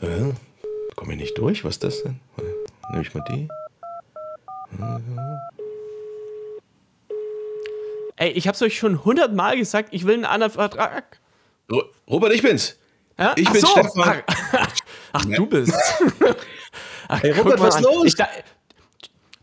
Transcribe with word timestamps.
Äh, 0.00 0.32
Komme 0.96 1.12
ich 1.14 1.18
nicht 1.18 1.38
durch? 1.38 1.64
Was 1.64 1.74
ist 1.76 1.84
das 1.84 2.02
denn? 2.02 2.20
Nehme 2.90 3.02
ich 3.02 3.14
mal 3.14 3.24
die. 3.28 3.48
Ey, 8.16 8.30
ich 8.30 8.48
hab's 8.48 8.60
euch 8.62 8.76
schon 8.78 9.04
hundertmal 9.04 9.56
gesagt, 9.56 9.90
ich 9.92 10.04
will 10.06 10.14
einen 10.14 10.24
anderen 10.24 10.52
Vertrag. 10.52 11.20
Robert, 12.08 12.32
ich 12.32 12.42
bin's. 12.42 12.76
Ja? 13.18 13.32
Ich 13.36 13.46
Ach 13.48 13.52
bin 13.52 13.60
so. 13.60 13.68
Stefan. 13.68 14.22
Ach, 14.26 14.74
ach 15.12 15.24
du 15.24 15.46
bist. 15.46 15.72
Ach, 17.08 17.22
Hey, 17.22 17.30
Robert, 17.32 17.60
was 17.60 17.76
an. 17.76 17.84
los? 17.84 18.04
Ich 18.06 18.16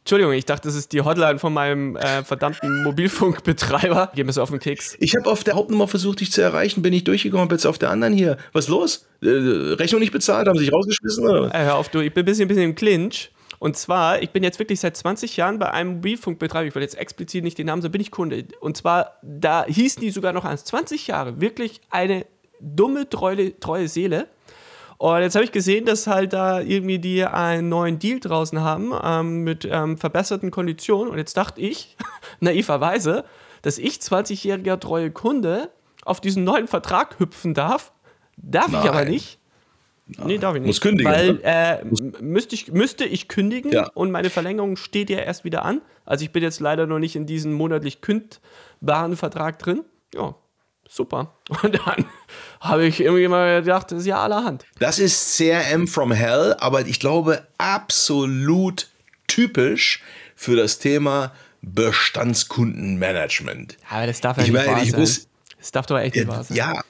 Entschuldigung, 0.06 0.34
ich 0.34 0.46
dachte, 0.46 0.68
das 0.68 0.76
ist 0.76 0.94
die 0.94 1.02
Hotline 1.02 1.40
von 1.40 1.52
meinem 1.52 1.96
äh, 1.96 2.24
verdammten 2.24 2.84
Mobilfunkbetreiber. 2.84 4.12
Geh 4.14 4.24
mir 4.24 4.34
so 4.34 4.44
auf 4.44 4.52
den 4.52 4.60
Keks. 4.60 4.96
Ich 5.00 5.16
habe 5.16 5.28
auf 5.28 5.44
der 5.44 5.56
Hauptnummer 5.56 5.88
versucht, 5.88 6.20
dich 6.20 6.32
zu 6.32 6.44
erreichen, 6.44 6.84
bin 6.84 6.94
ich 6.94 7.06
durchgekommen, 7.06 7.48
bin 7.48 7.58
jetzt 7.58 7.66
auf 7.66 7.80
der 7.80 7.90
anderen 7.90 8.14
hier. 8.14 8.38
Was 8.54 8.66
ist 8.66 8.70
los? 8.70 9.08
Äh, 9.24 9.30
Rechnung 9.30 10.00
nicht 10.00 10.12
bezahlt, 10.12 10.48
haben 10.48 10.60
sie 10.60 10.66
sich 10.66 10.72
rausgeschmissen? 10.72 11.28
Oder? 11.28 11.48
Äh, 11.56 11.64
hör 11.64 11.78
auf, 11.78 11.90
du, 11.90 12.02
ich 12.02 12.14
bin 12.14 12.22
ein 12.22 12.26
bisschen, 12.26 12.46
ein 12.46 12.48
bisschen 12.50 12.66
im 12.66 12.76
Clinch. 12.76 13.32
Und 13.58 13.78
zwar, 13.78 14.22
ich 14.22 14.30
bin 14.30 14.44
jetzt 14.44 14.60
wirklich 14.60 14.80
seit 14.80 14.96
20 14.96 15.38
Jahren 15.38 15.58
bei 15.58 15.72
einem 15.72 15.96
Mobilfunkbetreiber, 15.96 16.68
ich 16.68 16.76
will 16.76 16.84
jetzt 16.84 17.00
explizit 17.00 17.44
nicht 17.44 17.58
den 17.58 17.66
Namen 17.66 17.82
sagen, 17.82 17.92
bin 17.92 18.02
ich 18.02 18.12
Kunde. 18.12 18.46
Und 18.60 18.78
zwar, 18.78 19.18
da 19.24 19.66
hießen 19.66 20.02
die 20.02 20.12
sogar 20.12 20.34
noch 20.34 20.46
als 20.46 20.66
20 20.66 21.08
Jahre 21.08 21.42
wirklich 21.42 21.82
eine 21.90 22.28
dumme, 22.62 23.10
treue, 23.10 23.60
treue 23.60 23.88
Seele. 23.88 24.28
Und 24.98 25.22
jetzt 25.22 25.36
habe 25.36 25.44
ich 25.44 25.52
gesehen, 25.52 25.86
dass 25.86 26.08
halt 26.08 26.34
da 26.34 26.62
irgendwie 26.62 27.00
die 27.00 27.24
einen 27.26 27.70
neuen 27.70 28.00
Deal 28.00 28.20
draußen 28.20 28.62
haben 28.62 28.94
ähm, 29.04 29.44
mit 29.44 29.68
ähm, 29.70 29.98
verbesserten 29.98 30.52
Konditionen. 30.52 31.12
Und 31.12 31.18
jetzt 31.18 31.36
dachte 31.36 31.60
ich, 31.62 31.98
naiverweise, 32.40 33.26
dass 33.62 33.78
ich 33.78 33.96
20-jähriger 33.96 34.80
treue 34.80 35.12
Kunde 35.12 35.70
auf 36.06 36.22
diesen 36.22 36.44
neuen 36.44 36.68
Vertrag 36.68 37.20
hüpfen 37.20 37.54
darf. 37.54 37.92
Darf 38.38 38.70
ich 38.70 38.76
aber 38.76 39.02
Nein. 39.04 39.10
nicht. 39.10 39.40
Nee, 40.24 40.38
darf 40.38 40.54
ich 40.56 40.62
nicht. 40.62 40.68
Muss 40.68 40.82
kündigen, 40.82 41.12
Weil 41.12 41.34
ne? 41.34 41.42
äh, 41.44 41.84
müsste, 42.22 42.54
ich, 42.54 42.72
müsste 42.72 43.06
ich 43.06 43.28
kündigen 43.28 43.72
Ja. 43.72 43.90
und 43.96 44.12
meine 44.12 44.30
Verlängerung 44.30 44.76
steht 44.76 45.10
ja 45.10 45.18
erst 45.18 45.44
wieder 45.46 45.66
an. 45.66 45.82
Also 46.06 46.24
ich 46.24 46.32
bin 46.32 46.44
jetzt 46.44 46.60
leider 46.60 46.86
noch 46.86 47.00
nicht 47.00 47.16
in 47.16 47.26
diesem 47.26 47.54
monatlich 47.54 48.02
kündbaren 48.02 49.16
Vertrag 49.18 49.58
drin. 49.58 49.84
Ja, 50.14 50.36
super. 50.90 51.34
Und 51.64 51.80
dann 51.86 52.06
habe 52.62 52.86
ich 52.86 53.00
irgendwie 53.02 53.28
mal 53.28 53.62
gedacht, 53.62 53.92
das 53.92 54.00
ist 54.02 54.06
ja 54.08 54.22
allerhand. 54.24 54.66
Das 54.80 55.00
ist 55.00 55.36
CRM 55.38 55.88
from 55.88 56.12
Hell, 56.12 56.56
aber 56.60 56.86
ich 56.88 57.00
glaube 57.00 57.46
absolut 57.58 58.88
typisch 59.28 60.02
für 60.36 60.56
das 60.56 60.80
Thema 60.80 61.32
Bestandskundenmanagement. 61.62 63.78
Aber 63.90 64.08
das 64.08 64.22
darf 64.22 64.38
ja 64.38 64.44
Ich 64.44 64.52
nicht 64.52 64.58
meine, 64.60 64.72
wahr 64.78 64.84
ich 64.84 64.92
sein. 64.92 65.00
muss- 65.00 65.28
das 65.60 65.72
darf 65.72 65.86
doch 65.88 65.98
echt 65.98 66.16
nicht 66.16 66.28
wahr 66.28 66.44
sein. 66.44 66.58
Ja, 66.58 66.84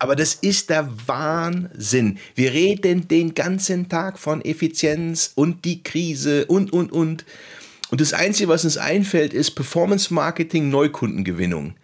aber 0.00 0.16
das 0.16 0.34
ist 0.34 0.68
der 0.70 0.88
Wahnsinn. 1.06 2.18
Wir 2.34 2.52
reden 2.52 3.06
den 3.08 3.34
ganzen 3.34 3.88
Tag 3.88 4.18
von 4.18 4.44
Effizienz 4.44 5.32
und 5.36 5.64
die 5.64 5.82
Krise 5.82 6.46
und, 6.46 6.72
und, 6.72 6.90
und. 6.92 7.24
Und 7.90 8.00
das 8.00 8.12
Einzige, 8.12 8.48
was 8.48 8.64
uns 8.64 8.76
einfällt, 8.76 9.32
ist 9.32 9.52
Performance 9.52 10.12
Marketing, 10.12 10.68
Neukundengewinnung. 10.70 11.74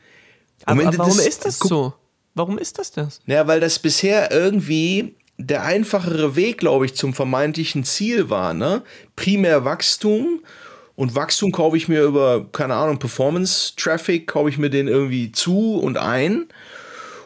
Aber 0.64 0.86
aber 0.86 0.98
warum 0.98 1.18
ist 1.18 1.44
das 1.44 1.58
so? 1.58 1.94
Warum 2.34 2.58
ist 2.58 2.78
das 2.78 2.92
das? 2.92 3.20
Ja, 3.26 3.46
weil 3.46 3.60
das 3.60 3.78
bisher 3.78 4.30
irgendwie 4.30 5.16
der 5.36 5.62
einfachere 5.62 6.36
Weg, 6.36 6.58
glaube 6.58 6.84
ich, 6.84 6.94
zum 6.94 7.14
vermeintlichen 7.14 7.84
Ziel 7.84 8.30
war. 8.30 8.54
Ne? 8.54 8.82
Primär 9.16 9.64
Wachstum. 9.64 10.40
Und 10.94 11.14
Wachstum 11.14 11.50
kaufe 11.50 11.78
ich 11.78 11.88
mir 11.88 12.02
über, 12.02 12.46
keine 12.52 12.74
Ahnung, 12.74 12.98
Performance-Traffic, 12.98 14.26
kaufe 14.26 14.50
ich 14.50 14.58
mir 14.58 14.68
den 14.68 14.86
irgendwie 14.86 15.32
zu 15.32 15.76
und 15.76 15.96
ein. 15.96 16.46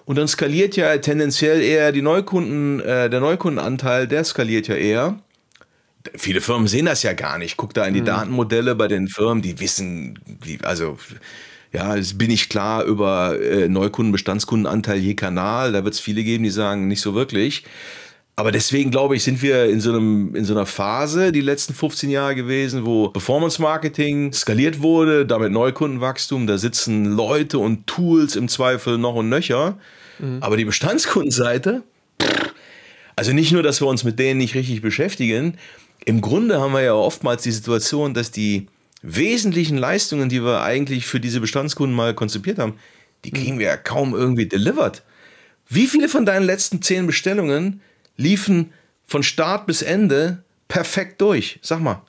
Und 0.05 0.17
dann 0.17 0.29
skaliert 0.29 0.77
ja 0.77 0.97
tendenziell 0.99 1.61
eher 1.61 1.91
die 1.91 2.03
Neukunden, 2.03 2.79
äh, 2.81 3.11
der 3.11 3.21
Neukundenanteil, 3.21 4.07
der 4.07 4.23
skaliert 4.23 4.69
ja 4.69 4.77
eher. 4.77 5.19
Viele 6.15 6.41
Firmen 6.41 6.69
sehen 6.69 6.87
das 6.87 7.03
ja 7.03 7.15
gar 7.15 7.39
nicht. 7.39 7.57
Guck 7.57 7.75
da 7.75 7.85
in 7.87 7.95
die 7.95 8.03
Datenmodelle 8.03 8.75
bei 8.75 8.87
den 8.87 9.09
Firmen, 9.09 9.43
die 9.43 9.59
wissen, 9.59 10.21
die, 10.45 10.59
also 10.63 10.99
ja, 11.75 11.97
es 11.97 12.17
bin 12.17 12.31
ich 12.31 12.49
klar 12.49 12.85
über 12.85 13.41
äh, 13.41 13.69
Neukunden, 13.69 14.13
Bestandskundenanteil 14.13 14.99
je 14.99 15.15
Kanal. 15.15 15.73
Da 15.73 15.85
wird 15.85 15.95
es 15.95 16.01
viele 16.01 16.23
geben, 16.23 16.45
die 16.45 16.51
sagen, 16.51 16.87
nicht 16.87 17.01
so 17.01 17.15
wirklich. 17.15 17.65
Aber 18.37 18.51
deswegen 18.51 18.91
glaube 18.91 19.17
ich, 19.17 19.23
sind 19.23 19.43
wir 19.43 19.67
in 19.67 19.81
so, 19.81 19.91
einem, 19.91 20.35
in 20.35 20.45
so 20.45 20.55
einer 20.55 20.67
Phase 20.67 21.31
die 21.31 21.41
letzten 21.41 21.75
15 21.75 22.11
Jahre 22.11 22.35
gewesen, 22.35 22.85
wo 22.85 23.09
Performance 23.09 23.63
Marketing 23.63 24.33
skaliert 24.33 24.83
wurde, 24.83 25.25
damit 25.25 25.53
Neukundenwachstum, 25.53 26.47
da 26.47 26.59
sitzen 26.59 27.05
Leute 27.05 27.59
und 27.59 27.87
Tools 27.87 28.35
im 28.35 28.49
Zweifel 28.49 28.99
noch 28.99 29.15
und 29.15 29.29
nöcher. 29.29 29.79
Aber 30.41 30.57
die 30.57 30.65
Bestandskundenseite, 30.65 31.83
also 33.17 33.33
nicht 33.33 33.53
nur, 33.53 33.63
dass 33.63 33.81
wir 33.81 33.87
uns 33.87 34.05
mit 34.05 34.19
denen 34.19 34.39
nicht 34.39 34.55
richtig 34.55 34.81
beschäftigen, 34.81 35.57
im 36.05 36.21
Grunde 36.21 36.61
haben 36.61 36.73
wir 36.73 36.83
ja 36.83 36.95
oftmals 36.95 37.43
die 37.43 37.51
Situation, 37.51 38.15
dass 38.15 38.31
die 38.31 38.67
wesentlichen 39.07 39.77
Leistungen, 39.77 40.31
die 40.31 40.43
wir 40.43 40.63
eigentlich 40.63 41.07
für 41.07 41.21
diese 41.21 41.41
Bestandskunden 41.41 41.95
mal 41.95 42.15
konzipiert 42.15 42.59
haben, 42.59 42.79
die 43.25 43.31
kriegen 43.31 43.59
wir 43.59 43.67
ja 43.67 43.77
kaum 43.77 44.15
irgendwie 44.15 44.47
delivered. 44.47 45.03
Wie 45.69 45.87
viele 45.87 46.09
von 46.09 46.25
deinen 46.25 46.45
letzten 46.45 46.81
zehn 46.81 47.07
Bestellungen 47.07 47.83
liefen 48.17 48.73
von 49.07 49.23
Start 49.23 49.67
bis 49.67 49.83
Ende 49.83 50.43
perfekt 50.69 51.21
durch? 51.21 51.59
Sag 51.63 51.81
mal. 51.81 52.03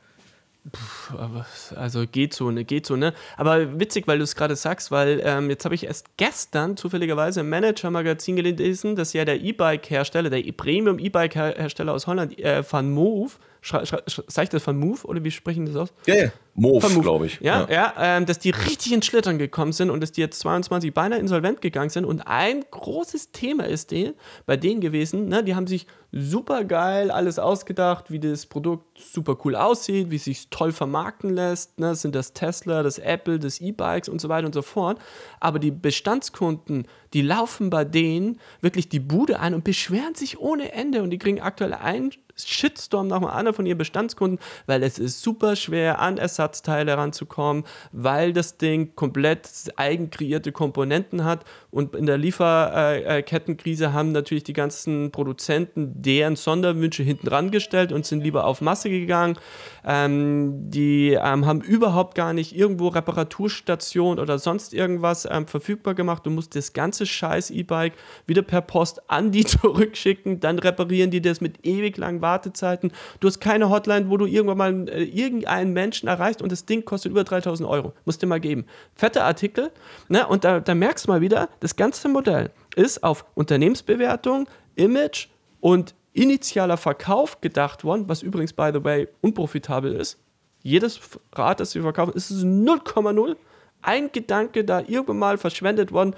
Also 1.75 2.05
geht 2.11 2.33
so, 2.33 2.49
ne, 2.49 2.65
geht 2.65 2.87
so, 2.87 2.95
ne? 2.95 3.13
Aber 3.37 3.79
witzig, 3.79 4.07
weil 4.07 4.17
du 4.17 4.23
es 4.23 4.35
gerade 4.35 4.55
sagst, 4.55 4.89
weil 4.89 5.21
ähm, 5.23 5.49
jetzt 5.49 5.63
habe 5.63 5.75
ich 5.75 5.85
erst 5.85 6.17
gestern 6.17 6.75
zufälligerweise 6.75 7.41
im 7.41 7.49
Manager-Magazin 7.49 8.35
gelesen, 8.35 8.95
dass 8.95 9.13
ja 9.13 9.25
der 9.25 9.41
E-Bike-Hersteller, 9.41 10.31
der 10.31 10.41
Premium 10.53 10.97
E-Bike-Hersteller 10.97 11.93
aus 11.93 12.07
Holland, 12.07 12.39
äh, 12.39 12.63
Van 12.67 12.89
Move, 12.89 13.33
sag 13.65 14.43
ich 14.43 14.49
das 14.49 14.65
Van 14.65 14.77
Move 14.77 15.05
oder 15.05 15.23
wie 15.23 15.31
sprechen 15.31 15.65
das 15.65 15.75
aus? 15.75 15.93
Ja, 16.05 16.15
ja. 16.15 16.31
Move, 16.57 17.01
glaube 17.01 17.25
ich. 17.25 17.39
Ja, 17.41 17.67
ja, 17.69 17.93
ähm, 17.99 18.25
dass 18.25 18.39
die 18.39 18.51
richtig 18.51 18.93
ins 18.93 19.05
Schlittern 19.05 19.37
gekommen 19.37 19.73
sind 19.73 19.89
und 19.89 19.99
dass 19.99 20.13
die 20.13 20.21
jetzt 20.21 20.39
22 20.39 20.93
beinahe 20.93 21.19
insolvent 21.19 21.61
gegangen 21.61 21.89
sind. 21.89 22.05
Und 22.05 22.21
ein 22.21 22.63
großes 22.71 23.33
Thema 23.33 23.65
ist 23.65 23.91
den, 23.91 24.13
bei 24.45 24.55
denen 24.55 24.79
gewesen, 24.79 25.27
ne, 25.27 25.43
die 25.43 25.53
haben 25.53 25.67
sich 25.67 25.85
super 26.13 26.63
geil 26.63 27.11
alles 27.11 27.39
ausgedacht, 27.39 28.09
wie 28.09 28.21
das 28.21 28.45
Produkt 28.45 28.85
super 28.97 29.37
cool 29.43 29.55
aussieht, 29.57 30.11
wie 30.11 30.15
es 30.15 30.23
sich 30.23 30.49
toll 30.49 30.71
vermarkten 30.71 31.29
lässt. 31.31 31.77
Ne, 31.77 31.87
das 31.87 32.03
sind 32.03 32.15
das 32.15 32.31
Tesla, 32.31 32.83
das 32.83 32.99
Apple, 32.99 33.37
das 33.37 33.59
E-Bikes 33.59 34.07
und 34.07 34.21
so 34.21 34.29
weiter 34.29 34.45
und 34.45 34.53
so 34.53 34.61
fort. 34.61 34.97
Aber 35.41 35.59
die 35.59 35.71
Bestandskunden, 35.71 36.87
die 37.13 37.21
laufen 37.21 37.69
bei 37.69 37.83
denen 37.83 38.39
wirklich 38.61 38.87
die 38.87 39.01
Bude 39.01 39.41
ein 39.41 39.53
und 39.53 39.65
beschweren 39.65 40.15
sich 40.15 40.39
ohne 40.39 40.71
Ende 40.71 41.03
und 41.03 41.09
die 41.09 41.17
kriegen 41.17 41.41
aktuell 41.41 41.73
einen 41.73 42.11
Shitstorm 42.37 43.07
nach 43.07 43.19
dem 43.19 43.53
von 43.53 43.65
ihren 43.65 43.77
Bestandskunden, 43.77 44.39
weil 44.65 44.83
es 44.83 44.99
ist 44.99 45.21
super 45.21 45.55
schwer, 45.55 45.99
an 45.99 46.17
Ersatzteile 46.17 46.97
ranzukommen, 46.97 47.63
weil 47.91 48.33
das 48.33 48.57
Ding 48.57 48.95
komplett 48.95 49.47
eigenkreierte 49.75 50.51
Komponenten 50.51 51.23
hat 51.23 51.45
und 51.71 51.95
in 51.95 52.05
der 52.05 52.17
Lieferkettenkrise 52.17 53.93
haben 53.93 54.11
natürlich 54.11 54.43
die 54.43 54.53
ganzen 54.53 55.11
Produzenten 55.11 56.01
deren 56.01 56.35
Sonderwünsche 56.35 57.03
hinten 57.03 57.27
rangestellt 57.27 57.91
und 57.91 58.05
sind 58.05 58.23
lieber 58.23 58.45
auf 58.45 58.61
Masse 58.61 58.89
gegangen. 58.89 59.37
Ähm, 59.85 60.69
die 60.69 61.17
ähm, 61.21 61.45
haben 61.45 61.61
überhaupt 61.61 62.15
gar 62.15 62.33
nicht 62.33 62.55
irgendwo 62.55 62.87
Reparaturstationen 62.87 64.19
oder 64.19 64.39
sonst 64.39 64.73
irgendwas 64.73 65.27
ähm, 65.29 65.47
verfügbar 65.47 65.95
gemacht. 65.95 66.25
Du 66.25 66.29
musst 66.29 66.55
das 66.55 66.73
ganze 66.73 67.05
scheiß 67.05 67.51
E-Bike 67.51 67.93
wieder 68.25 68.41
per 68.41 68.61
Post 68.61 69.09
an 69.09 69.31
die 69.31 69.45
zurückschicken, 69.45 70.39
dann 70.39 70.59
reparieren 70.59 71.11
die 71.11 71.21
das 71.21 71.41
mit 71.41 71.65
ewig 71.65 71.97
langen 71.97 72.21
Wartezeiten. 72.25 72.91
Du 73.19 73.27
hast 73.27 73.39
keine 73.39 73.69
Hotline, 73.69 74.09
wo 74.09 74.17
du 74.17 74.25
irgendwann 74.25 74.57
mal 74.57 74.89
äh, 74.89 75.03
irgendeinen 75.03 75.73
Menschen 75.73 76.07
erreichst 76.09 76.41
und 76.41 76.51
das 76.51 76.65
Ding 76.65 76.83
kostet 76.83 77.11
über 77.11 77.23
3000 77.23 77.69
Euro. 77.69 77.93
Musst 78.05 78.21
dir 78.21 78.27
mal 78.27 78.39
geben. 78.39 78.65
Fette 78.95 79.23
Artikel. 79.23 79.71
Ne? 80.09 80.27
Und 80.27 80.43
da, 80.43 80.59
da 80.59 80.73
merkst 80.73 81.05
du 81.05 81.11
mal 81.11 81.21
wieder, 81.21 81.49
das 81.59 81.75
ganze 81.75 82.09
Modell 82.09 82.49
ist 82.75 83.03
auf 83.03 83.25
Unternehmensbewertung, 83.35 84.47
Image 84.75 85.27
und 85.61 85.93
initialer 86.13 86.77
Verkauf 86.77 87.41
gedacht 87.41 87.83
worden, 87.83 88.05
was 88.07 88.21
übrigens, 88.21 88.53
by 88.53 88.71
the 88.73 88.83
way, 88.83 89.07
unprofitabel 89.21 89.93
ist. 89.93 90.17
Jedes 90.63 90.99
Rad, 91.33 91.59
das 91.59 91.75
wir 91.75 91.83
verkaufen, 91.83 92.13
ist 92.15 92.31
0,0. 92.31 93.35
Ein 93.81 94.11
Gedanke 94.11 94.63
da 94.63 94.79
irgendwann 94.79 95.19
mal 95.19 95.37
verschwendet 95.37 95.91
worden. 95.91 96.15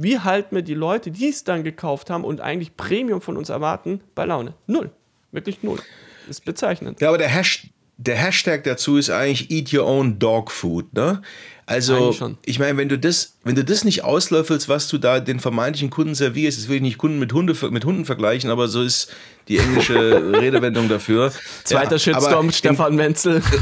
Wie 0.00 0.18
halten 0.18 0.54
wir 0.54 0.62
die 0.62 0.74
Leute, 0.74 1.10
die 1.10 1.28
es 1.28 1.42
dann 1.42 1.64
gekauft 1.64 2.08
haben 2.08 2.24
und 2.24 2.40
eigentlich 2.40 2.76
Premium 2.76 3.20
von 3.20 3.36
uns 3.36 3.48
erwarten, 3.48 4.00
bei 4.14 4.24
Laune? 4.26 4.54
Null. 4.66 4.90
Wirklich 5.32 5.62
null. 5.62 5.80
Ist 6.28 6.44
bezeichnend. 6.44 7.00
Ja, 7.00 7.08
aber 7.08 7.18
der, 7.18 7.28
Hash, 7.28 7.68
der 7.96 8.16
Hashtag 8.16 8.64
dazu 8.64 8.96
ist 8.96 9.10
eigentlich 9.10 9.50
Eat 9.50 9.72
Your 9.72 9.86
Own 9.86 10.18
Dog 10.18 10.50
Food. 10.50 10.92
Ne? 10.94 11.22
Also, 11.68 12.16
ich 12.46 12.58
meine, 12.58 12.78
wenn 12.78 12.88
du 12.88 12.98
das, 12.98 13.34
wenn 13.44 13.54
du 13.54 13.62
das 13.62 13.84
nicht 13.84 14.02
auslöffelst, 14.02 14.70
was 14.70 14.88
du 14.88 14.96
da 14.96 15.20
den 15.20 15.38
vermeintlichen 15.38 15.90
Kunden 15.90 16.14
servierst, 16.14 16.56
das 16.56 16.68
will 16.68 16.76
ich 16.76 16.82
nicht 16.82 16.96
Kunden 16.96 17.18
mit, 17.18 17.34
Hunde, 17.34 17.54
mit 17.70 17.84
Hunden 17.84 18.06
vergleichen, 18.06 18.48
aber 18.48 18.68
so 18.68 18.82
ist 18.82 19.14
die 19.48 19.58
englische 19.58 20.32
Redewendung 20.40 20.88
dafür. 20.88 21.30
Zweiter 21.64 21.96
Ja, 21.96 21.98
Shitstorm, 21.98 22.52
Stefan 22.52 22.96
Menzel. 22.96 23.42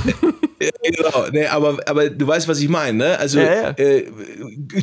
Ja, 0.59 0.71
genau, 0.83 1.27
nee, 1.33 1.47
aber, 1.47 1.77
aber 1.87 2.09
du 2.09 2.27
weißt, 2.27 2.49
was 2.49 2.61
ich 2.61 2.71
meine, 2.71 2.97
ne? 2.97 3.19
Also 3.19 3.41
ja, 3.41 3.55
ja. 3.55 3.71
Äh, 3.73 4.11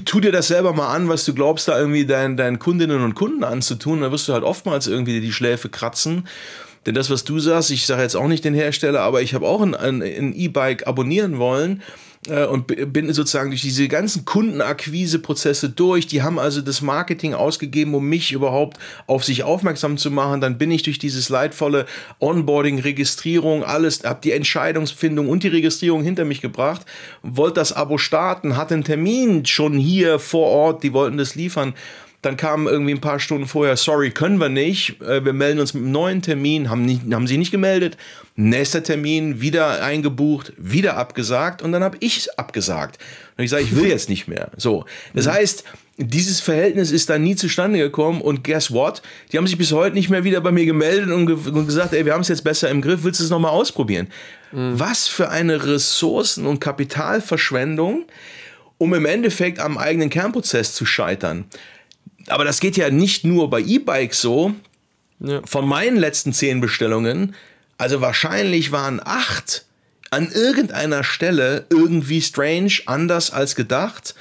tu 0.05 0.19
dir 0.19 0.31
das 0.31 0.47
selber 0.47 0.71
mal 0.71 0.93
an, 0.93 1.09
was 1.09 1.25
du 1.25 1.33
glaubst, 1.33 1.67
da 1.67 1.79
irgendwie 1.79 2.05
deinen, 2.05 2.37
deinen 2.37 2.59
Kundinnen 2.59 3.03
und 3.03 3.15
Kunden 3.15 3.43
anzutun. 3.43 4.01
Da 4.01 4.11
wirst 4.11 4.27
du 4.27 4.33
halt 4.33 4.43
oftmals 4.43 4.85
irgendwie 4.85 5.19
die 5.19 5.33
Schläfe 5.33 5.69
kratzen. 5.69 6.27
Denn 6.85 6.95
das, 6.95 7.09
was 7.09 7.23
du 7.23 7.39
sagst, 7.39 7.71
ich 7.71 7.85
sage 7.85 8.01
jetzt 8.01 8.15
auch 8.15 8.27
nicht 8.27 8.43
den 8.43 8.53
Hersteller, 8.53 9.01
aber 9.01 9.21
ich 9.21 9.33
habe 9.33 9.47
auch 9.47 9.61
ein, 9.61 10.33
E-Bike 10.35 10.87
abonnieren 10.87 11.37
wollen 11.37 11.81
äh, 12.27 12.45
und 12.45 12.67
bin 12.67 13.11
sozusagen 13.13 13.49
durch 13.51 13.61
diese 13.61 13.87
ganzen 13.87 14.25
Kundenakquise-Prozesse 14.25 15.69
durch. 15.69 16.07
Die 16.07 16.21
haben 16.21 16.39
also 16.39 16.61
das 16.61 16.81
Marketing 16.81 17.33
ausgegeben, 17.33 17.95
um 17.95 18.07
mich 18.07 18.31
überhaupt 18.31 18.77
auf 19.07 19.23
sich 19.23 19.43
aufmerksam 19.43 19.97
zu 19.97 20.11
machen. 20.11 20.41
Dann 20.41 20.57
bin 20.57 20.71
ich 20.71 20.83
durch 20.83 20.99
dieses 20.99 21.29
leidvolle 21.29 21.85
Onboarding, 22.19 22.79
Registrierung, 22.79 23.63
alles, 23.63 24.03
habe 24.03 24.19
die 24.23 24.31
Entscheidungsfindung 24.31 25.29
und 25.29 25.43
die 25.43 25.49
Registrierung 25.49 26.03
hinter 26.03 26.25
mich 26.25 26.41
gebracht, 26.41 26.85
wollte 27.21 27.55
das 27.55 27.73
Abo 27.73 27.97
starten, 27.97 28.57
hatte 28.57 28.73
einen 28.73 28.83
Termin 28.83 29.45
schon 29.45 29.73
hier 29.73 30.19
vor 30.19 30.47
Ort, 30.47 30.83
die 30.83 30.93
wollten 30.93 31.17
das 31.17 31.35
liefern. 31.35 31.73
Dann 32.23 32.37
kam 32.37 32.67
irgendwie 32.67 32.93
ein 32.93 33.01
paar 33.01 33.19
Stunden 33.19 33.47
vorher, 33.47 33.75
sorry, 33.75 34.09
können 34.09 34.37
wir 34.37 34.47
nicht. 34.47 35.01
Äh, 35.01 35.23
wir 35.25 35.33
melden 35.33 35.59
uns 35.59 35.73
mit 35.73 35.83
einem 35.83 35.91
neuen 35.91 36.21
Termin, 36.21 36.69
haben, 36.69 36.85
nicht, 36.85 37.01
haben 37.11 37.27
sie 37.27 37.37
nicht 37.37 37.51
gemeldet. 37.51 37.97
Nächster 38.37 38.81
Termin, 38.81 39.41
wieder 39.41 39.83
eingebucht, 39.83 40.53
wieder 40.57 40.95
abgesagt 40.95 41.61
und 41.61 41.73
dann 41.73 41.83
habe 41.83 41.97
ich 41.99 42.39
abgesagt. 42.39 42.97
Und 43.37 43.43
ich 43.43 43.49
sage, 43.49 43.63
ich 43.63 43.75
will 43.75 43.87
jetzt 43.89 44.09
nicht 44.09 44.29
mehr. 44.29 44.51
So, 44.55 44.85
das 45.13 45.27
heißt, 45.27 45.65
dieses 45.97 46.39
Verhältnis 46.39 46.91
ist 46.91 47.09
dann 47.09 47.23
nie 47.23 47.35
zustande 47.35 47.77
gekommen 47.77 48.21
und 48.21 48.41
guess 48.45 48.71
what? 48.71 49.01
Die 49.31 49.37
haben 49.37 49.45
sich 49.45 49.57
bis 49.57 49.73
heute 49.73 49.93
nicht 49.93 50.09
mehr 50.09 50.23
wieder 50.23 50.39
bei 50.39 50.51
mir 50.51 50.65
gemeldet 50.65 51.11
und, 51.11 51.25
ge 51.25 51.35
und 51.35 51.65
gesagt, 51.65 51.93
ey, 51.93 52.05
wir 52.05 52.13
haben 52.13 52.21
es 52.21 52.29
jetzt 52.29 52.45
besser 52.45 52.69
im 52.69 52.81
Griff, 52.81 53.03
willst 53.03 53.19
du 53.19 53.25
es 53.25 53.29
nochmal 53.29 53.51
ausprobieren? 53.51 54.07
Mhm. 54.53 54.79
Was 54.79 55.09
für 55.09 55.29
eine 55.29 55.65
Ressourcen- 55.65 56.47
und 56.47 56.61
Kapitalverschwendung, 56.61 58.05
um 58.77 58.93
im 58.93 59.05
Endeffekt 59.05 59.59
am 59.59 59.77
eigenen 59.77 60.09
Kernprozess 60.09 60.73
zu 60.73 60.85
scheitern 60.85 61.45
aber 62.27 62.43
das 62.45 62.59
geht 62.59 62.77
ja 62.77 62.89
nicht 62.89 63.23
nur 63.23 63.49
bei 63.49 63.61
E-Bikes 63.61 64.21
so. 64.21 64.53
Ja. 65.19 65.41
Von 65.45 65.67
meinen 65.67 65.97
letzten 65.97 66.33
zehn 66.33 66.59
Bestellungen, 66.59 67.35
also 67.77 68.01
wahrscheinlich 68.01 68.71
waren 68.71 69.01
acht 69.03 69.65
an 70.09 70.29
irgendeiner 70.31 71.03
Stelle 71.03 71.65
irgendwie 71.69 72.21
strange, 72.21 72.73
anders 72.85 73.31
als 73.31 73.55
gedacht, 73.55 74.15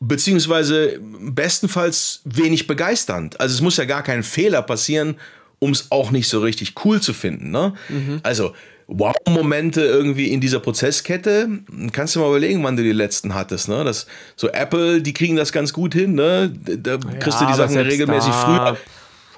beziehungsweise 0.00 1.00
bestenfalls 1.00 2.20
wenig 2.24 2.66
begeisternd. 2.66 3.40
Also 3.40 3.54
es 3.54 3.60
muss 3.60 3.76
ja 3.76 3.84
gar 3.84 4.02
kein 4.02 4.22
Fehler 4.22 4.62
passieren, 4.62 5.16
um 5.58 5.72
es 5.72 5.90
auch 5.90 6.10
nicht 6.10 6.28
so 6.28 6.40
richtig 6.40 6.74
cool 6.84 7.00
zu 7.00 7.14
finden. 7.14 7.50
Ne? 7.50 7.74
Mhm. 7.88 8.20
Also 8.22 8.54
Wow-Momente 8.86 9.82
irgendwie 9.82 10.28
in 10.28 10.40
dieser 10.40 10.60
Prozesskette. 10.60 11.48
Kannst 11.92 12.16
du 12.16 12.20
mal 12.20 12.28
überlegen, 12.28 12.62
wann 12.62 12.76
du 12.76 12.82
die 12.82 12.92
letzten 12.92 13.34
hattest. 13.34 13.68
Ne? 13.68 13.84
Das, 13.84 14.06
so 14.36 14.48
Apple, 14.50 15.00
die 15.00 15.14
kriegen 15.14 15.36
das 15.36 15.52
ganz 15.52 15.72
gut 15.72 15.94
hin. 15.94 16.14
Ne? 16.14 16.52
Da 16.64 16.98
kriegst 16.98 17.40
ja, 17.40 17.46
du 17.46 17.52
die 17.52 17.58
Sachen 17.58 17.76
regelmäßig 17.78 18.30
da. 18.30 18.44
früher. 18.44 18.78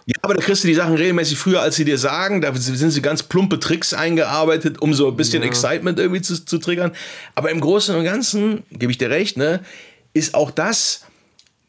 Ja, 0.09 0.15
aber 0.23 0.35
da 0.35 0.41
kriegst 0.41 0.63
du 0.63 0.69
die 0.69 0.75
Sachen 0.75 0.95
regelmäßig 0.95 1.37
früher, 1.37 1.61
als 1.61 1.75
sie 1.75 1.85
dir 1.85 1.99
sagen. 1.99 2.41
Da 2.41 2.55
sind 2.55 2.91
sie 2.93 3.03
ganz 3.03 3.25
plumpe 3.25 3.59
Tricks 3.59 3.93
eingearbeitet, 3.93 4.81
um 4.81 4.95
so 4.95 5.09
ein 5.09 5.17
bisschen 5.17 5.43
ja. 5.43 5.49
Excitement 5.49 5.99
irgendwie 5.99 6.23
zu, 6.23 6.45
zu 6.45 6.59
triggern. 6.59 6.93
Aber 7.35 7.51
im 7.51 7.61
Großen 7.61 7.95
und 7.95 8.05
Ganzen, 8.05 8.63
gebe 8.71 8.93
ich 8.93 8.99
dir 8.99 9.11
recht, 9.11 9.37
ne, 9.37 9.63
ist 10.15 10.35
auch 10.35 10.53
das 10.53 11.07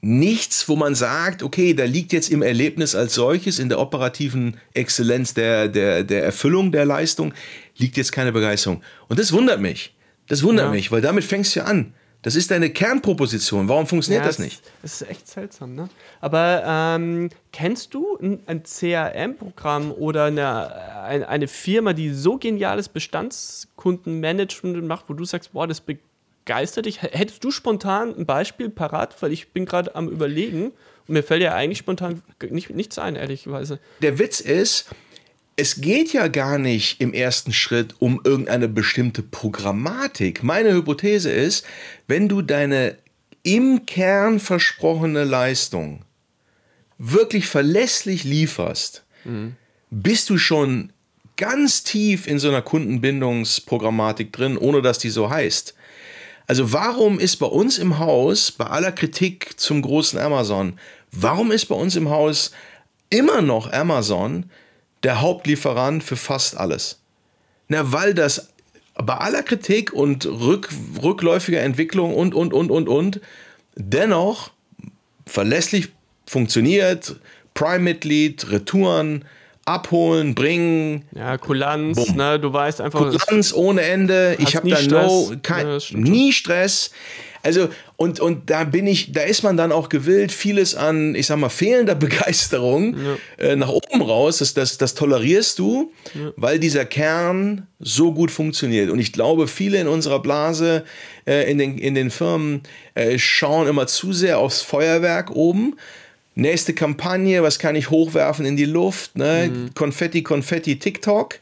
nichts, 0.02 0.70
wo 0.70 0.76
man 0.76 0.94
sagt, 0.94 1.42
okay, 1.42 1.74
da 1.74 1.84
liegt 1.86 2.14
jetzt 2.14 2.30
im 2.30 2.44
Erlebnis 2.44 2.94
als 2.96 3.16
solches, 3.16 3.58
in 3.58 3.70
der 3.70 3.80
operativen 3.80 4.58
Exzellenz 4.74 5.34
der, 5.34 5.68
der, 5.68 6.04
der 6.04 6.24
Erfüllung 6.24 6.72
der 6.72 6.86
Leistung, 6.86 7.34
liegt 7.78 7.98
jetzt 7.98 8.12
keine 8.12 8.32
Begeisterung. 8.32 8.82
Und 9.08 9.20
das 9.20 9.32
wundert 9.32 9.62
mich. 9.62 9.96
Das 10.28 10.44
wundert 10.44 10.68
ja. 10.68 10.72
mich, 10.72 10.92
weil 10.92 11.02
damit 11.02 11.24
fängst 11.24 11.56
du 11.56 11.62
ja 11.62 11.66
an. 11.66 11.94
Das 12.24 12.36
ist 12.36 12.52
deine 12.52 12.70
Kernproposition. 12.72 13.70
Warum 13.70 13.88
funktioniert 13.88 14.24
ja, 14.24 14.28
das 14.28 14.40
nicht? 14.40 14.62
Das 14.82 15.02
ist 15.02 15.10
echt 15.10 15.28
seltsam, 15.28 15.76
ne? 15.76 15.88
Aber 16.20 16.64
ähm, 16.66 17.30
kennst 17.54 17.94
du 17.94 18.18
ein, 18.18 18.40
ein 18.48 18.64
CRM-Programm 18.64 19.92
oder 19.92 20.26
eine, 20.26 21.28
eine 21.30 21.48
Firma, 21.48 21.94
die 21.94 22.12
so 22.12 22.38
geniales 22.38 22.90
Bestandskundenmanagement 22.90 24.84
macht, 24.86 25.06
wo 25.08 25.14
du 25.14 25.24
sagst, 25.26 25.54
boah, 25.54 25.68
das 25.68 25.82
begeistert 25.82 26.88
dich? 26.88 27.02
Hättest 27.02 27.44
du 27.44 27.52
spontan 27.52 28.16
ein 28.18 28.26
Beispiel 28.26 28.70
parat? 28.70 29.16
Weil 29.22 29.32
ich 29.32 29.54
bin 29.54 29.66
gerade 29.66 29.96
am 29.96 30.10
Überlegen 30.10 30.72
und 31.08 31.14
mir 31.14 31.24
fällt 31.24 31.44
ja 31.44 31.54
eigentlich 31.54 31.78
spontan 31.78 32.24
nicht, 32.50 32.72
nichts 32.72 32.98
ein, 33.00 33.16
ehrlicherweise. 33.16 33.80
Der 34.02 34.20
Witz 34.20 34.42
ist, 34.42 34.90
es 35.60 35.82
geht 35.82 36.14
ja 36.14 36.28
gar 36.28 36.60
nicht 36.60 37.02
im 37.02 37.14
ersten 37.14 37.52
Schritt 37.52 37.96
um 38.00 38.22
irgendeine 38.24 38.68
bestimmte 38.68 39.24
Programmatik. 39.24 40.44
Meine 40.44 40.72
Hypothese 40.72 41.32
ist, 41.32 41.66
wenn 42.06 42.30
du 42.30 42.44
deine 42.44 42.96
im 43.42 43.88
Kern 43.88 44.40
versprochene 44.40 45.24
Leistung 45.24 46.06
wirklich 47.00 47.48
verlässlich 47.48 48.24
lieferst, 48.24 49.04
mhm. 49.26 49.56
bist 49.90 50.30
du 50.30 50.38
schon 50.38 50.94
ganz 51.38 51.84
tief 51.84 52.28
in 52.28 52.38
so 52.38 52.50
einer 52.50 52.62
Kundenbindungsprogrammatik 52.62 54.32
drin, 54.32 54.58
ohne 54.58 54.84
dass 54.84 55.00
die 55.00 55.10
so 55.10 55.30
heißt. 55.30 55.74
Also 56.46 56.72
warum 56.72 57.20
ist 57.20 57.38
bei 57.38 57.48
uns 57.48 57.80
im 57.80 57.98
Haus, 57.98 58.52
bei 58.52 58.66
aller 58.66 58.92
Kritik 58.92 59.60
zum 59.60 59.82
großen 59.82 60.20
Amazon, 60.20 60.80
warum 61.12 61.52
ist 61.52 61.66
bei 61.66 61.76
uns 61.76 61.96
im 61.96 62.10
Haus 62.10 62.52
immer 63.10 63.42
noch 63.42 63.72
Amazon 63.72 64.46
der 65.04 65.22
Hauptlieferant 65.22 66.04
für 66.04 66.16
fast 66.16 66.58
alles. 66.58 67.00
Na, 67.68 67.92
weil 67.92 68.14
das 68.14 68.50
bei 68.96 69.14
aller 69.14 69.44
Kritik 69.44 69.94
und 69.94 70.26
rück, 70.26 70.70
rückläufiger 71.02 71.62
Entwicklung 71.62 72.16
und, 72.16 72.34
und, 72.34 72.54
und, 72.54 72.72
und, 72.72 72.90
und, 72.90 73.22
dennoch 73.76 74.52
verlässlich 75.26 75.90
funktioniert, 76.26 77.16
Prime-Mitglied, 77.54 78.50
Retouren, 78.52 79.26
abholen, 79.66 80.34
bringen. 80.34 81.06
Ja, 81.14 81.38
Kulanz, 81.38 82.14
ne, 82.14 82.40
du 82.40 82.52
weißt 82.54 82.82
einfach. 82.82 83.12
Kulanz 83.12 83.54
ohne 83.54 83.82
Ende. 83.82 84.36
Ich 84.40 84.56
habe 84.56 84.70
da 84.70 84.82
no, 84.82 85.32
kein, 85.44 85.68
ja, 85.68 85.80
nie 85.92 86.32
Stress. 86.32 86.92
Also, 87.44 87.70
und, 88.00 88.20
und 88.20 88.52
da 88.52 88.64
bin 88.64 88.86
ich, 88.86 89.12
da 89.12 89.22
ist 89.22 89.42
man 89.42 89.58
dann 89.58 89.72
auch 89.72 89.90
gewillt, 89.90 90.32
vieles 90.32 90.76
an, 90.76 91.16
ich 91.16 91.26
sag 91.26 91.38
mal, 91.38 91.50
fehlender 91.50 91.96
Begeisterung 91.96 92.96
ja. 92.96 93.44
äh, 93.44 93.56
nach 93.56 93.70
oben 93.70 94.04
raus, 94.04 94.38
das, 94.38 94.54
das, 94.54 94.78
das 94.78 94.94
tolerierst 94.94 95.58
du, 95.58 95.92
ja. 96.14 96.32
weil 96.36 96.60
dieser 96.60 96.86
Kern 96.86 97.66
so 97.80 98.14
gut 98.14 98.30
funktioniert. 98.30 98.92
Und 98.92 99.00
ich 99.00 99.14
glaube, 99.14 99.48
viele 99.48 99.82
in 99.82 99.88
unserer 99.88 100.22
Blase, 100.22 100.86
äh, 101.26 101.50
in, 101.50 101.58
den, 101.58 101.80
in 101.80 101.96
den 101.96 102.12
Firmen, 102.12 102.62
äh, 102.94 103.18
schauen 103.18 103.68
immer 103.68 103.88
zu 103.88 104.14
sehr 104.14 104.38
aufs 104.38 104.62
Feuerwerk 104.62 105.32
oben. 105.32 105.76
Nächste 106.36 106.74
Kampagne, 106.74 107.42
was 107.42 107.58
kann 107.58 107.76
ich 107.76 107.90
hochwerfen 107.90 108.46
in 108.46 108.56
die 108.56 108.66
Luft? 108.66 109.18
Ne? 109.18 109.50
Mhm. 109.52 109.74
Konfetti, 109.74 110.22
Konfetti, 110.22 110.78
TikTok. 110.78 111.40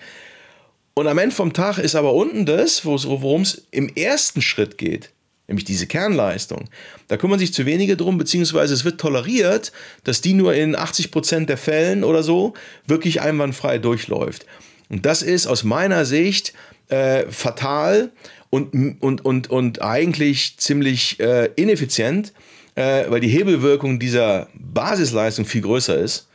Und 0.93 1.07
am 1.07 1.17
Ende 1.17 1.35
vom 1.35 1.51
Tag 1.51 1.79
ist 1.79 1.95
aber 1.95 2.13
unten 2.13 2.45
das, 2.45 2.85
worum 2.85 3.41
es 3.41 3.67
im 3.71 3.89
ersten 3.89 4.41
Schritt 4.41 4.77
geht 4.77 5.11
nämlich 5.47 5.65
diese 5.65 5.87
Kernleistung. 5.87 6.65
Da 7.07 7.17
kümmern 7.17 7.39
sich 7.39 7.53
zu 7.53 7.65
wenige 7.65 7.97
drum, 7.97 8.17
beziehungsweise 8.17 8.73
es 8.73 8.85
wird 8.85 8.99
toleriert, 8.99 9.71
dass 10.03 10.21
die 10.21 10.33
nur 10.33 10.53
in 10.53 10.75
80 10.75 11.11
Prozent 11.11 11.49
der 11.49 11.57
Fällen 11.57 12.03
oder 12.03 12.23
so 12.23 12.53
wirklich 12.87 13.21
einwandfrei 13.21 13.77
durchläuft. 13.77 14.45
Und 14.89 15.05
das 15.05 15.21
ist 15.21 15.47
aus 15.47 15.63
meiner 15.63 16.05
Sicht 16.05 16.53
äh, 16.89 17.25
fatal 17.29 18.11
und, 18.49 19.01
und, 19.01 19.25
und, 19.25 19.49
und 19.49 19.81
eigentlich 19.81 20.57
ziemlich 20.57 21.19
äh, 21.19 21.49
ineffizient, 21.55 22.33
äh, 22.75 23.05
weil 23.09 23.19
die 23.19 23.27
Hebelwirkung 23.27 23.99
dieser 23.99 24.47
Basisleistung 24.53 25.45
viel 25.45 25.61
größer 25.61 25.97
ist 25.97 26.27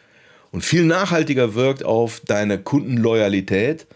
und 0.50 0.64
viel 0.64 0.84
nachhaltiger 0.84 1.54
wirkt 1.54 1.84
auf 1.84 2.20
deine 2.26 2.58
Kundenloyalität 2.58 3.86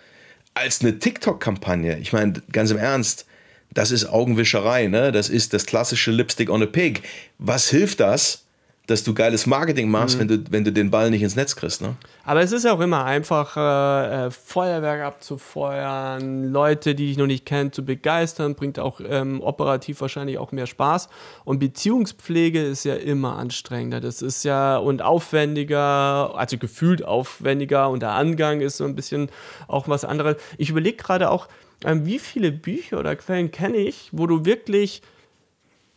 als 0.54 0.80
eine 0.80 0.99
TikTok-Kampagne. 0.99 1.99
Ich 1.99 2.12
meine, 2.12 2.35
ganz 2.52 2.71
im 2.71 2.78
Ernst, 2.78 3.26
das 3.75 3.90
ist 3.90 4.07
Augenwischerei, 4.07 4.87
ne? 4.87 5.12
Das 5.12 5.28
ist 5.28 5.52
das 5.52 5.66
klassische 5.66 6.11
Lipstick 6.11 6.50
on 6.50 6.62
a 6.62 6.66
Pig. 6.66 7.02
Was 7.38 7.69
hilft 7.69 8.00
das? 8.00 8.45
dass 8.87 9.02
du 9.02 9.14
geiles 9.14 9.47
Marketing 9.47 9.90
machst, 9.90 10.16
mhm. 10.16 10.21
wenn, 10.21 10.28
du, 10.28 10.45
wenn 10.50 10.64
du 10.64 10.73
den 10.73 10.90
Ball 10.90 11.11
nicht 11.11 11.23
ins 11.23 11.37
Netz 11.37 11.57
kriegst. 11.57 11.81
Ne? 11.81 11.97
Aber 12.25 12.43
es 12.43 12.52
ist 12.52 12.64
ja 12.64 12.75
auch 12.75 12.81
immer 12.81 13.04
einfach, 13.04 13.57
äh, 13.57 14.26
äh, 14.26 14.31
Feuerwerk 14.31 15.02
abzufeuern, 15.02 16.52
Leute, 16.52 16.95
die 16.95 17.11
ich 17.11 17.16
noch 17.16 17.26
nicht 17.26 17.47
kenne, 17.47 17.71
zu 17.71 17.83
begeistern, 17.85 18.54
bringt 18.54 18.78
auch 18.78 19.00
ähm, 19.02 19.40
operativ 19.40 20.02
wahrscheinlich 20.02 20.37
auch 20.37 20.52
mehr 20.52 20.66
Spaß. 20.66 21.09
Und 21.45 21.61
Beziehungspflege 21.61 22.62
ist 22.62 22.85
ja 22.85 22.95
immer 22.95 23.38
anstrengender. 23.38 24.00
Das 24.00 24.21
ist 24.21 24.45
ja 24.45 24.76
und 24.76 25.00
aufwendiger, 25.00 26.35
also 26.37 26.59
gefühlt 26.59 27.04
aufwendiger 27.04 27.88
und 27.88 28.00
der 28.00 28.12
Angang 28.12 28.61
ist 28.61 28.76
so 28.76 28.85
ein 28.85 28.95
bisschen 28.95 29.31
auch 29.66 29.88
was 29.88 30.04
anderes. 30.04 30.37
Ich 30.59 30.69
überlege 30.69 30.99
gerade 30.99 31.31
auch, 31.31 31.49
wie 31.85 32.19
viele 32.19 32.53
Bücher 32.53 32.99
oder 32.99 33.14
Quellen 33.17 33.50
kenne 33.50 33.76
ich, 33.76 34.09
wo 34.12 34.26
du 34.26 34.45
wirklich 34.45 35.03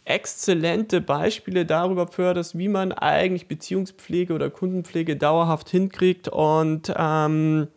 exzellente 0.06 1.02
Beispiele 1.02 1.66
darüber 1.66 2.08
förderst, 2.08 2.58
wie 2.58 2.70
man 2.70 2.92
eigentlich 2.92 3.48
Beziehungspflege 3.48 4.34
oder 4.34 4.50
Kundenpflege 4.50 5.18
dauerhaft 5.18 5.70
hinkriegt 5.70 6.30
und 6.30 6.94
ähm, 6.96 7.68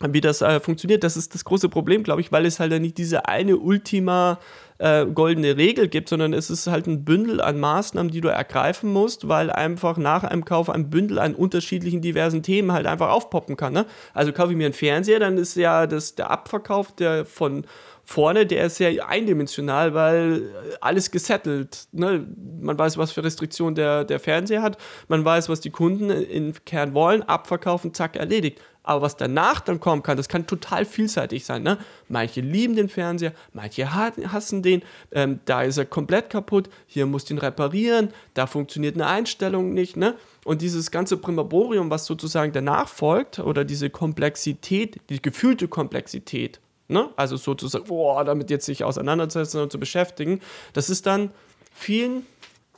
wie 0.00 0.20
das 0.22 0.40
äh, 0.40 0.60
funktioniert. 0.60 1.04
Das 1.04 1.16
ist 1.16 1.34
das 1.34 1.44
große 1.44 1.68
Problem, 1.68 2.02
glaube 2.02 2.22
ich, 2.22 2.32
weil 2.32 2.46
es 2.46 2.60
halt 2.60 2.72
nicht 2.80 2.96
diese 2.96 3.26
eine 3.26 3.58
Ultima 3.58 4.38
äh, 4.80 5.04
goldene 5.06 5.58
Regel 5.58 5.88
gibt, 5.88 6.08
sondern 6.08 6.32
es 6.32 6.48
ist 6.48 6.66
halt 6.66 6.86
ein 6.86 7.04
Bündel 7.04 7.40
an 7.42 7.60
Maßnahmen, 7.60 8.10
die 8.10 8.22
du 8.22 8.28
ergreifen 8.28 8.90
musst, 8.90 9.28
weil 9.28 9.50
einfach 9.50 9.98
nach 9.98 10.24
einem 10.24 10.46
Kauf 10.46 10.70
ein 10.70 10.88
Bündel 10.88 11.18
an 11.18 11.34
unterschiedlichen 11.34 12.00
diversen 12.00 12.42
Themen 12.42 12.72
halt 12.72 12.86
einfach 12.86 13.10
aufpoppen 13.10 13.56
kann. 13.56 13.74
Ne? 13.74 13.84
Also 14.14 14.32
kaufe 14.32 14.52
ich 14.52 14.56
mir 14.56 14.64
einen 14.64 14.74
Fernseher, 14.74 15.20
dann 15.20 15.36
ist 15.36 15.54
ja 15.56 15.86
das, 15.86 16.14
der 16.14 16.30
Abverkauf 16.30 16.92
der 16.92 17.26
von 17.26 17.64
vorne, 18.10 18.44
der 18.44 18.66
ist 18.66 18.76
sehr 18.76 19.08
eindimensional, 19.08 19.94
weil 19.94 20.50
alles 20.80 21.12
gesettelt. 21.12 21.86
Ne? 21.92 22.26
Man 22.60 22.76
weiß, 22.76 22.98
was 22.98 23.12
für 23.12 23.22
Restriktionen 23.22 23.76
der, 23.76 24.04
der 24.04 24.18
Fernseher 24.18 24.62
hat, 24.62 24.78
man 25.06 25.24
weiß, 25.24 25.48
was 25.48 25.60
die 25.60 25.70
Kunden 25.70 26.10
im 26.10 26.52
Kern 26.64 26.92
wollen, 26.92 27.22
abverkaufen, 27.22 27.94
zack, 27.94 28.16
erledigt. 28.16 28.60
Aber 28.82 29.02
was 29.02 29.16
danach 29.16 29.60
dann 29.60 29.78
kommen 29.78 30.02
kann, 30.02 30.16
das 30.16 30.28
kann 30.28 30.48
total 30.48 30.84
vielseitig 30.86 31.44
sein. 31.44 31.62
Ne? 31.62 31.78
Manche 32.08 32.40
lieben 32.40 32.74
den 32.74 32.88
Fernseher, 32.88 33.32
manche 33.52 33.94
hassen 33.94 34.62
den, 34.64 34.82
ähm, 35.12 35.38
da 35.44 35.62
ist 35.62 35.78
er 35.78 35.84
komplett 35.84 36.30
kaputt, 36.30 36.68
hier 36.88 37.06
muss 37.06 37.26
den 37.26 37.38
reparieren, 37.38 38.08
da 38.34 38.48
funktioniert 38.48 38.96
eine 38.96 39.06
Einstellung 39.06 39.72
nicht. 39.72 39.96
Ne? 39.96 40.16
Und 40.44 40.62
dieses 40.62 40.90
ganze 40.90 41.16
Primaborium, 41.16 41.90
was 41.90 42.06
sozusagen 42.06 42.52
danach 42.52 42.88
folgt, 42.88 43.38
oder 43.38 43.64
diese 43.64 43.88
Komplexität, 43.88 44.98
die 45.10 45.22
gefühlte 45.22 45.68
Komplexität, 45.68 46.58
Ne? 46.90 47.08
Also 47.16 47.36
sozusagen, 47.36 47.84
boah, 47.84 48.24
damit 48.24 48.50
jetzt 48.50 48.66
sich 48.66 48.84
auseinanderzusetzen 48.84 49.62
und 49.62 49.72
zu 49.72 49.78
beschäftigen. 49.78 50.40
Das 50.72 50.90
ist 50.90 51.06
dann 51.06 51.30
vielen, 51.72 52.26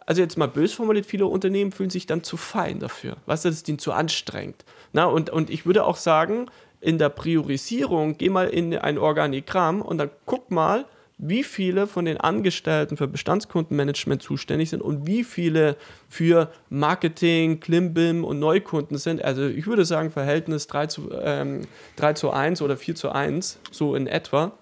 also 0.07 0.23
jetzt 0.23 0.37
mal 0.37 0.49
bös 0.49 0.73
formuliert, 0.73 1.07
viele 1.07 1.27
Unternehmen 1.27 1.73
fühlen 1.73 1.91
sich 1.91 2.07
dann 2.07 2.23
zu 2.23 2.37
fein 2.37 2.79
dafür. 2.79 3.17
Weißt 3.27 3.45
du, 3.45 3.49
das 3.49 3.59
ist 3.59 3.69
ihnen 3.69 3.79
zu 3.79 3.93
anstrengend. 3.93 4.65
Na, 4.93 5.07
und, 5.07 5.31
und 5.31 5.51
ich 5.51 5.67
würde 5.67 5.85
auch 5.85 5.97
sagen, 5.97 6.51
in 6.81 6.99
der 6.99 7.09
Priorisierung, 7.09 8.19
geh 8.19 8.29
mal 8.29 8.49
in 8.49 8.77
ein 8.77 8.99
Organigramm 8.99 9.83
und 9.83 9.99
dann 9.99 10.11
guck 10.27 10.51
mal, 10.51 10.85
wie 11.25 11.45
viele 11.45 11.87
von 11.87 12.05
den 12.05 12.17
Angestellten 12.17 12.97
für 12.97 13.07
Bestandskundenmanagement 13.07 14.21
zuständig 14.21 14.71
sind 14.71 14.83
und 14.83 15.07
wie 15.07 15.23
viele 15.23 15.77
für 16.09 16.51
Marketing, 16.69 17.61
Klimbim 17.61 18.25
und 18.25 18.41
Neukunden 18.41 18.99
sind. 18.99 19.23
Also 19.25 19.47
ich 19.47 19.67
würde 19.69 19.85
sagen, 19.85 20.11
Verhältnis 20.11 20.67
3 20.67 20.87
zu, 20.89 21.11
ähm, 21.23 21.63
3 21.95 22.15
zu 22.15 22.33
1 22.33 22.61
oder 22.61 22.77
4 22.77 22.97
zu 22.97 23.13
1, 23.13 23.61
so 23.71 23.95
in 23.95 24.09
etwa. 24.09 24.53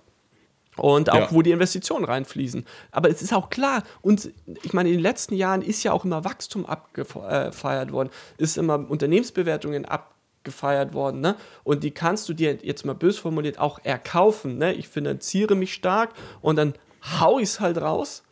Und 0.77 1.11
auch, 1.11 1.15
ja. 1.15 1.29
wo 1.31 1.43
die 1.43 1.51
Investitionen 1.51 2.05
reinfließen. 2.05 2.65
Aber 2.91 3.11
es 3.11 3.23
ist 3.23 3.33
auch 3.33 3.51
klar, 3.51 3.83
und 4.03 4.31
ich 4.63 4.73
meine, 4.73 4.91
in 4.91 4.97
den 4.97 5.03
letzten 5.03 5.35
Jahren 5.35 5.63
ist 5.63 5.83
ja 5.83 5.93
auch 5.93 6.05
immer 6.05 6.25
Wachstum 6.25 6.65
abgefeiert 6.65 7.93
worden, 7.93 8.11
ist 8.39 8.57
immer 8.57 8.89
Unternehmensbewertungen 8.89 9.85
abgefeiert 9.85 10.20
gefeiert 10.45 10.95
worden. 10.95 11.21
Ne? 11.21 11.37
Und 11.65 11.85
die 11.85 11.91
kannst 11.91 12.29
du 12.29 12.35
dir 12.35 12.59
jetzt 12.63 12.85
mal 12.85 12.95
bös 12.95 13.19
formuliert 13.19 13.59
auch 13.59 13.79
erkaufen. 13.83 14.59
Ne? 14.59 14.73
Ich 14.75 14.89
finanziere 14.89 15.55
mich 15.55 15.75
stark 15.75 16.11
und 16.41 16.57
dann 16.57 16.75
hau 17.21 17.39
ich 17.39 17.45
es 17.45 17.61
halt 17.61 17.79
raus. 17.79 18.23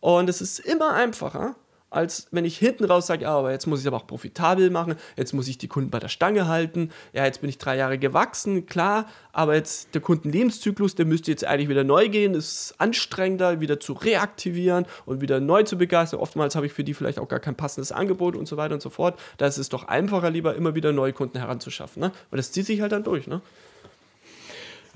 Und 0.00 0.30
es 0.30 0.40
ist 0.40 0.58
immer 0.60 0.94
einfacher, 0.94 1.56
als 1.90 2.28
wenn 2.30 2.44
ich 2.44 2.56
hinten 2.56 2.84
raus 2.84 3.08
sage, 3.08 3.22
ja, 3.24 3.36
aber 3.36 3.50
jetzt 3.50 3.66
muss 3.66 3.80
ich 3.80 3.84
es 3.84 3.88
aber 3.88 3.98
auch 3.98 4.06
profitabel 4.06 4.70
machen, 4.70 4.94
jetzt 5.16 5.32
muss 5.32 5.48
ich 5.48 5.58
die 5.58 5.68
Kunden 5.68 5.90
bei 5.90 5.98
der 5.98 6.08
Stange 6.08 6.46
halten, 6.46 6.90
ja, 7.12 7.24
jetzt 7.24 7.40
bin 7.40 7.50
ich 7.50 7.58
drei 7.58 7.76
Jahre 7.76 7.98
gewachsen, 7.98 8.66
klar, 8.66 9.06
aber 9.32 9.56
jetzt 9.56 9.94
der 9.94 10.00
Kundenlebenszyklus, 10.00 10.94
der 10.94 11.06
müsste 11.06 11.30
jetzt 11.30 11.44
eigentlich 11.44 11.68
wieder 11.68 11.84
neu 11.84 12.08
gehen, 12.08 12.34
ist 12.34 12.74
anstrengender, 12.78 13.60
wieder 13.60 13.80
zu 13.80 13.92
reaktivieren 13.92 14.86
und 15.04 15.20
wieder 15.20 15.40
neu 15.40 15.64
zu 15.64 15.78
begeistern. 15.78 16.20
Oftmals 16.20 16.54
habe 16.54 16.66
ich 16.66 16.72
für 16.72 16.84
die 16.84 16.94
vielleicht 16.94 17.18
auch 17.18 17.28
gar 17.28 17.40
kein 17.40 17.56
passendes 17.56 17.92
Angebot 17.92 18.36
und 18.36 18.46
so 18.46 18.56
weiter 18.56 18.74
und 18.74 18.82
so 18.82 18.90
fort. 18.90 19.18
Da 19.38 19.46
ist 19.46 19.58
es 19.58 19.68
doch 19.68 19.88
einfacher, 19.88 20.30
lieber 20.30 20.54
immer 20.54 20.74
wieder 20.74 20.92
neue 20.92 21.12
Kunden 21.12 21.38
heranzuschaffen. 21.38 22.00
Ne? 22.00 22.12
Und 22.30 22.36
das 22.38 22.52
zieht 22.52 22.66
sich 22.66 22.80
halt 22.80 22.92
dann 22.92 23.04
durch. 23.04 23.26
Ne? 23.26 23.40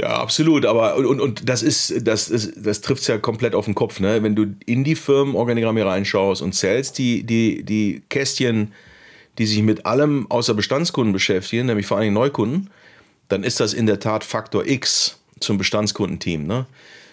Ja, 0.01 0.17
absolut. 0.17 0.67
Aber 0.67 0.97
und, 0.97 1.21
und 1.21 1.49
das 1.49 1.63
ist, 1.63 2.07
das, 2.07 2.29
das, 2.29 2.51
das 2.57 2.81
trifft 2.81 3.03
es 3.03 3.09
ja 3.09 3.19
komplett 3.19 3.55
auf 3.55 3.67
den 3.67 3.75
Kopf, 3.75 4.01
ne? 4.01 4.23
Wenn 4.23 4.35
du 4.35 4.57
in 4.67 4.83
die 4.83 4.97
Firmenorganigramme 4.97 5.85
reinschaust 5.87 6.43
und 6.43 6.53
zählst 6.53 6.99
die, 6.99 7.23
die, 7.23 7.63
die 7.63 8.03
Kästchen, 8.09 8.73
die 9.39 9.47
sich 9.47 9.63
mit 9.63 9.87
allem 9.87 10.31
außer 10.31 10.55
Bestandskunden 10.55 11.13
beschäftigen, 11.13 11.67
nämlich 11.67 11.87
vor 11.87 11.99
allem 11.99 12.13
Neukunden, 12.13 12.71
dann 13.29 13.45
ist 13.45 13.61
das 13.61 13.73
in 13.73 13.87
der 13.87 14.01
Tat 14.01 14.25
Faktor 14.25 14.67
X 14.67 15.19
zum 15.41 15.59
Bestandskundenteam. 15.59 16.47
Ne? 16.47 16.67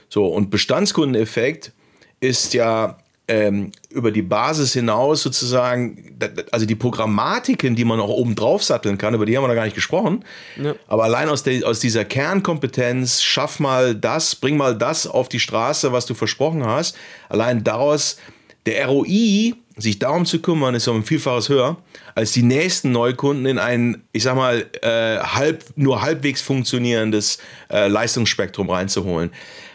So, 0.10 0.28
und 0.28 0.50
Bestandskundeneffekt 0.50 1.72
ist 2.20 2.54
ja 2.54 2.98
ähm, 3.32 3.72
über 3.90 4.12
die 4.12 4.24
Basis 4.24 4.74
hinaus 4.74 5.24
sozusagen, 5.24 6.18
also 6.52 6.66
die 6.66 6.76
Programmatiken, 6.76 7.78
die 7.78 7.86
man 7.86 8.02
auch 8.02 8.10
oben 8.10 8.36
drauf 8.36 8.62
satteln 8.62 8.98
kann, 8.98 9.14
über 9.14 9.26
die 9.26 9.38
haben 9.38 9.46
wir 9.46 9.48
noch 9.48 9.56
gar 9.56 9.64
nicht 9.64 9.76
gesprochen. 9.76 10.26
Ja. 10.62 10.76
Aber 10.88 11.06
allein 11.06 11.30
aus, 11.30 11.42
der, 11.44 11.66
aus 11.66 11.80
dieser 11.80 12.04
Kernkompetenz, 12.04 13.22
schaff 13.22 13.62
mal 13.62 13.96
das, 13.96 14.36
bring 14.36 14.58
mal 14.58 14.78
das 14.78 15.08
auf 15.08 15.30
die 15.30 15.40
Straße, 15.40 15.94
was 15.94 16.06
du 16.06 16.14
versprochen 16.14 16.66
hast. 16.66 16.98
Allein 17.30 17.64
daraus, 17.64 18.18
der 18.66 18.86
ROI, 18.88 19.54
sich 19.78 19.98
darum 19.98 20.26
zu 20.26 20.42
kümmern, 20.42 20.76
ist 20.76 20.90
um 20.90 20.98
ein 20.98 21.04
Vielfaches 21.04 21.48
höher, 21.48 21.78
als 22.16 22.34
die 22.34 22.44
nächsten 22.44 22.92
Neukunden 22.92 23.46
in 23.46 23.60
ein, 23.60 24.04
ich 24.12 24.24
sag 24.24 24.36
mal, 24.36 24.66
äh, 24.82 25.20
halb, 25.20 25.64
nur 25.78 26.02
halbwegs 26.02 26.42
funktionierendes 26.42 27.38
äh, 27.70 27.88
Leistungsspektrum 27.88 28.70
reinzuholen. 28.70 29.32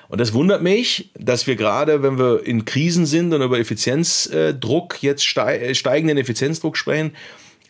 Und 0.08 0.20
das 0.20 0.32
wundert 0.32 0.62
mich, 0.62 1.10
dass 1.18 1.46
wir 1.46 1.56
gerade, 1.56 2.02
wenn 2.02 2.18
wir 2.18 2.44
in 2.46 2.64
Krisen 2.64 3.06
sind 3.06 3.32
und 3.32 3.42
über 3.42 3.58
Effizienzdruck, 3.58 5.02
jetzt 5.02 5.36
äh, 5.36 5.74
steigenden 5.74 6.18
Effizienzdruck 6.18 6.76
sprechen, 6.76 7.12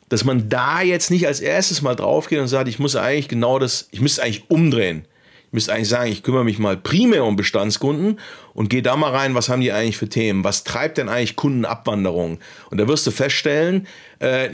dass 0.09 0.25
man 0.25 0.49
da 0.49 0.83
jetzt 0.83 1.11
nicht 1.11 1.27
als 1.27 1.41
erstes 1.41 1.83
mal 1.83 1.97
drauf 1.97 2.29
geht 2.29 2.39
und 2.39 2.49
sagt, 2.49 2.69
ich 2.69 2.79
muss 2.79 2.95
eigentlich 2.95 3.29
genau 3.29 3.59
das, 3.59 3.89
ich 3.91 4.01
müsste 4.01 4.23
eigentlich 4.23 4.45
umdrehen. 4.49 5.07
Ich 5.49 5.53
müsste 5.53 5.73
eigentlich 5.73 5.89
sagen, 5.89 6.11
ich 6.11 6.23
kümmere 6.23 6.45
mich 6.45 6.59
mal 6.59 6.77
primär 6.77 7.25
um 7.25 7.37
Bestandskunden 7.37 8.19
und 8.53 8.69
gehe 8.69 8.83
da 8.83 8.97
mal 8.97 9.13
rein, 9.13 9.35
was 9.35 9.49
haben 9.49 9.61
die 9.61 9.73
eigentlich 9.73 9.97
für 9.97 10.09
Themen? 10.09 10.45
Was 10.45 10.65
treibt 10.65 10.99
denn 10.99 11.09
eigentlich 11.09 11.37
Kundenabwanderung? 11.37 12.41
Und 12.71 12.79
da 12.79 12.89
wirst 12.89 13.07
du 13.07 13.11
feststellen, 13.13 13.87
äh, 14.19 14.51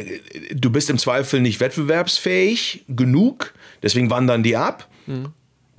du 0.52 0.70
bist 0.70 0.90
im 0.90 0.98
Zweifel 0.98 1.40
nicht 1.40 1.60
wettbewerbsfähig 1.60 2.84
genug, 2.88 3.54
deswegen 3.82 4.10
wandern 4.10 4.42
die 4.42 4.56
ab. 4.56 4.88
Mhm. 5.06 5.32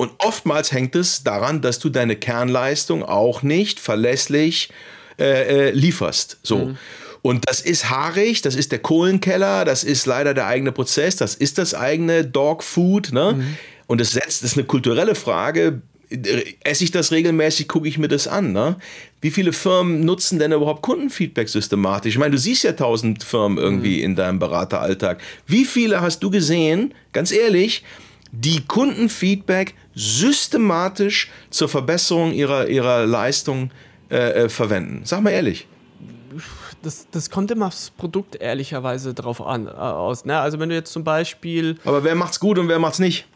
Und 0.04 0.12
oftmals 0.18 0.74
hängt 0.74 0.98
es 0.98 1.24
daran, 1.24 1.62
dass 1.62 1.80
du 1.80 1.88
deine 1.88 2.18
Kernleistung 2.18 3.04
auch 3.04 3.42
nicht 3.42 3.80
verlässlich 3.80 4.68
äh, 5.18 5.70
äh, 5.70 5.72
lieferst. 5.72 6.40
So. 6.44 6.58
Mhm. 6.58 6.78
Und 7.22 7.48
das 7.48 7.62
ist 7.62 7.90
haarig, 7.90 8.42
das 8.42 8.56
ist 8.56 8.74
der 8.74 8.80
Kohlenkeller, 8.80 9.64
das 9.64 9.86
ist 9.86 10.06
leider 10.06 10.34
der 10.34 10.48
eigene 10.48 10.74
Prozess, 10.74 11.16
das 11.16 11.36
ist 11.36 11.58
das 11.58 11.74
eigene 11.74 12.26
Dogfood. 12.26 13.14
Ne? 13.14 13.36
Mhm. 13.38 13.58
Und 13.88 14.02
es 14.02 14.12
setzt, 14.12 14.44
das 14.44 14.52
ist 14.52 14.58
eine 14.58 14.66
kulturelle 14.66 15.16
Frage. 15.16 15.82
Esse 16.66 16.84
ich 16.84 16.92
das 16.92 17.14
regelmäßig, 17.14 17.70
gucke 17.70 17.88
ich 17.88 17.98
mir 17.98 18.10
das 18.10 18.28
an. 18.28 18.52
Ne? 18.52 18.76
Wie 19.22 19.32
viele 19.32 19.54
Firmen 19.54 20.04
nutzen 20.04 20.38
denn 20.38 20.52
überhaupt 20.52 20.82
Kundenfeedback 20.82 21.48
systematisch? 21.48 22.16
Ich 22.16 22.20
meine, 22.20 22.32
du 22.32 22.38
siehst 22.38 22.66
ja 22.66 22.74
tausend 22.74 23.24
Firmen 23.24 23.58
irgendwie 23.58 24.00
mhm. 24.00 24.04
in 24.04 24.16
deinem 24.18 24.40
Berateralltag. 24.40 25.22
Wie 25.48 25.64
viele 25.64 26.02
hast 26.02 26.24
du 26.24 26.30
gesehen, 26.30 26.94
ganz 27.14 27.32
ehrlich, 27.32 27.86
die 28.34 28.66
Kundenfeedback 28.66 29.76
systematisch 29.94 31.30
zur 31.52 31.70
Verbesserung 31.70 32.34
ihrer, 32.34 32.68
ihrer 32.68 33.06
Leistung 33.06 33.70
äh, 34.10 34.46
äh, 34.46 34.50
verwenden. 34.50 35.02
Sag 35.06 35.22
mal 35.22 35.30
ehrlich. 35.30 35.68
Das, 36.82 37.08
das 37.12 37.30
kommt 37.30 37.52
immer 37.52 37.68
aufs 37.68 37.92
Produkt 37.92 38.36
ehrlicherweise 38.36 39.14
drauf 39.14 39.40
an, 39.40 39.68
äh, 39.68 39.70
aus. 39.70 40.26
Ne? 40.26 40.38
Also 40.38 40.60
wenn 40.60 40.70
du 40.70 40.76
jetzt 40.76 40.92
zum 40.92 41.04
Beispiel. 41.04 41.78
Aber 41.86 42.04
wer 42.04 42.16
macht's 42.16 42.40
gut 42.40 42.58
und 42.58 42.68
wer 42.68 42.80
macht's 42.80 43.00
nicht? 43.00 43.28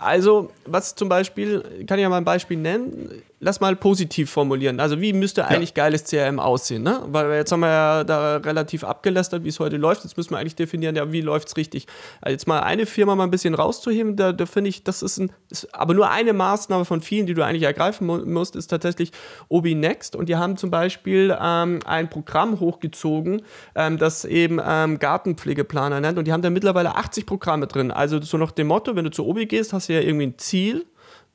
Also, 0.00 0.50
was 0.64 0.94
zum 0.94 1.08
Beispiel, 1.08 1.84
kann 1.86 1.98
ich 1.98 2.02
ja 2.02 2.08
mal 2.08 2.18
ein 2.18 2.24
Beispiel 2.24 2.56
nennen 2.56 3.22
lass 3.38 3.60
mal 3.60 3.76
positiv 3.76 4.30
formulieren. 4.30 4.80
Also 4.80 5.00
wie 5.00 5.12
müsste 5.12 5.46
eigentlich 5.46 5.70
ja. 5.70 5.84
geiles 5.84 6.04
CRM 6.04 6.40
aussehen? 6.40 6.82
Ne? 6.82 7.02
Weil 7.08 7.32
jetzt 7.32 7.52
haben 7.52 7.60
wir 7.60 7.68
ja 7.68 8.04
da 8.04 8.36
relativ 8.36 8.82
abgelästert, 8.82 9.44
wie 9.44 9.48
es 9.48 9.60
heute 9.60 9.76
läuft. 9.76 10.04
Jetzt 10.04 10.16
müssen 10.16 10.30
wir 10.30 10.38
eigentlich 10.38 10.56
definieren, 10.56 10.96
ja, 10.96 11.12
wie 11.12 11.20
läuft 11.20 11.48
es 11.48 11.56
richtig. 11.56 11.86
Also 12.22 12.32
jetzt 12.32 12.48
mal 12.48 12.60
eine 12.60 12.86
Firma 12.86 13.14
mal 13.14 13.24
ein 13.24 13.30
bisschen 13.30 13.54
rauszuheben, 13.54 14.16
da, 14.16 14.32
da 14.32 14.46
finde 14.46 14.70
ich, 14.70 14.84
das 14.84 15.02
ist, 15.02 15.18
ein, 15.18 15.32
ist 15.50 15.74
aber 15.74 15.92
nur 15.92 16.10
eine 16.10 16.32
Maßnahme 16.32 16.84
von 16.84 17.02
vielen, 17.02 17.26
die 17.26 17.34
du 17.34 17.44
eigentlich 17.44 17.64
ergreifen 17.64 18.06
mu 18.06 18.18
musst, 18.24 18.56
ist 18.56 18.68
tatsächlich 18.68 19.12
Obi 19.48 19.74
Next. 19.74 20.16
Und 20.16 20.28
die 20.28 20.36
haben 20.36 20.56
zum 20.56 20.70
Beispiel 20.70 21.36
ähm, 21.38 21.80
ein 21.84 22.08
Programm 22.08 22.58
hochgezogen, 22.58 23.42
ähm, 23.74 23.98
das 23.98 24.24
eben 24.24 24.60
ähm, 24.64 24.98
Gartenpflegeplaner 24.98 26.00
nennt. 26.00 26.18
Und 26.18 26.26
die 26.26 26.32
haben 26.32 26.42
da 26.42 26.48
mittlerweile 26.48 26.96
80 26.96 27.26
Programme 27.26 27.66
drin. 27.66 27.90
Also 27.90 28.20
so 28.22 28.38
nach 28.38 28.52
dem 28.52 28.68
Motto, 28.68 28.96
wenn 28.96 29.04
du 29.04 29.10
zu 29.10 29.26
Obi 29.26 29.46
gehst, 29.46 29.74
hast 29.74 29.90
du 29.90 29.92
ja 29.92 30.00
irgendwie 30.00 30.28
ein 30.28 30.38
Ziel 30.38 30.86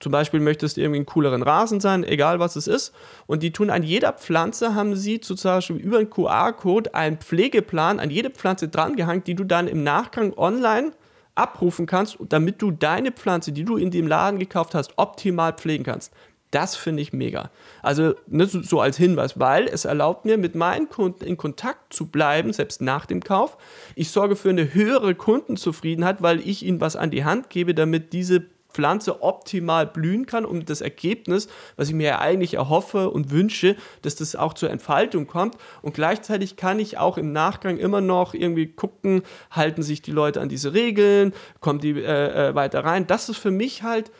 zum 0.01 0.11
Beispiel 0.11 0.39
möchtest 0.39 0.75
du 0.75 0.81
irgendwie 0.81 0.97
einen 0.97 1.05
cooleren 1.05 1.43
Rasen 1.43 1.79
sein, 1.79 2.03
egal 2.03 2.39
was 2.39 2.55
es 2.55 2.67
ist. 2.67 2.93
Und 3.27 3.43
die 3.43 3.51
tun 3.51 3.69
an 3.69 3.83
jeder 3.83 4.11
Pflanze, 4.13 4.75
haben 4.75 4.95
sie 4.95 5.21
Beispiel 5.21 5.77
über 5.77 5.99
einen 5.99 6.09
QR-Code 6.09 6.93
einen 6.95 7.17
Pflegeplan 7.17 7.99
an 7.99 8.09
jede 8.09 8.31
Pflanze 8.31 8.67
drangehangen, 8.67 9.23
die 9.23 9.35
du 9.35 9.43
dann 9.43 9.67
im 9.67 9.83
Nachgang 9.83 10.33
online 10.35 10.91
abrufen 11.35 11.85
kannst, 11.85 12.17
damit 12.29 12.61
du 12.61 12.71
deine 12.71 13.11
Pflanze, 13.11 13.51
die 13.51 13.63
du 13.63 13.77
in 13.77 13.91
dem 13.91 14.07
Laden 14.07 14.39
gekauft 14.39 14.75
hast, 14.75 14.93
optimal 14.97 15.53
pflegen 15.53 15.83
kannst. 15.83 16.11
Das 16.49 16.75
finde 16.75 17.01
ich 17.01 17.13
mega. 17.13 17.49
Also 17.81 18.13
ne, 18.27 18.45
so 18.45 18.81
als 18.81 18.97
Hinweis, 18.97 19.39
weil 19.39 19.67
es 19.67 19.85
erlaubt 19.85 20.25
mir, 20.25 20.37
mit 20.37 20.53
meinen 20.53 20.89
Kunden 20.89 21.23
in 21.23 21.37
Kontakt 21.37 21.93
zu 21.93 22.07
bleiben, 22.07 22.51
selbst 22.51 22.81
nach 22.81 23.05
dem 23.05 23.23
Kauf. 23.23 23.57
Ich 23.95 24.11
sorge 24.11 24.35
für 24.35 24.49
eine 24.49 24.73
höhere 24.73 25.15
Kundenzufriedenheit, 25.15 26.21
weil 26.21 26.41
ich 26.41 26.65
ihnen 26.65 26.81
was 26.81 26.97
an 26.97 27.09
die 27.09 27.23
Hand 27.23 27.49
gebe, 27.49 27.73
damit 27.73 28.11
diese 28.11 28.43
Pflanze 28.73 29.21
optimal 29.21 29.85
blühen 29.85 30.25
kann 30.25 30.45
und 30.45 30.69
das 30.69 30.81
Ergebnis, 30.81 31.47
was 31.75 31.89
ich 31.89 31.95
mir 31.95 32.07
ja 32.07 32.19
eigentlich 32.19 32.55
erhoffe 32.55 33.09
und 33.09 33.31
wünsche, 33.31 33.75
dass 34.01 34.15
das 34.15 34.35
auch 34.35 34.53
zur 34.53 34.69
Entfaltung 34.69 35.27
kommt. 35.27 35.55
Und 35.81 35.93
gleichzeitig 35.93 36.55
kann 36.55 36.79
ich 36.79 36.97
auch 36.97 37.17
im 37.17 37.31
Nachgang 37.31 37.77
immer 37.77 38.01
noch 38.01 38.33
irgendwie 38.33 38.67
gucken, 38.67 39.23
halten 39.51 39.83
sich 39.83 40.01
die 40.01 40.11
Leute 40.11 40.41
an 40.41 40.49
diese 40.49 40.73
Regeln, 40.73 41.33
kommen 41.59 41.79
die 41.79 41.91
äh, 41.91 42.49
äh 42.49 42.55
weiter 42.55 42.83
rein. 42.83 43.07
Das 43.07 43.29
ist 43.29 43.37
für 43.37 43.51
mich 43.51 43.83
halt 43.83 44.11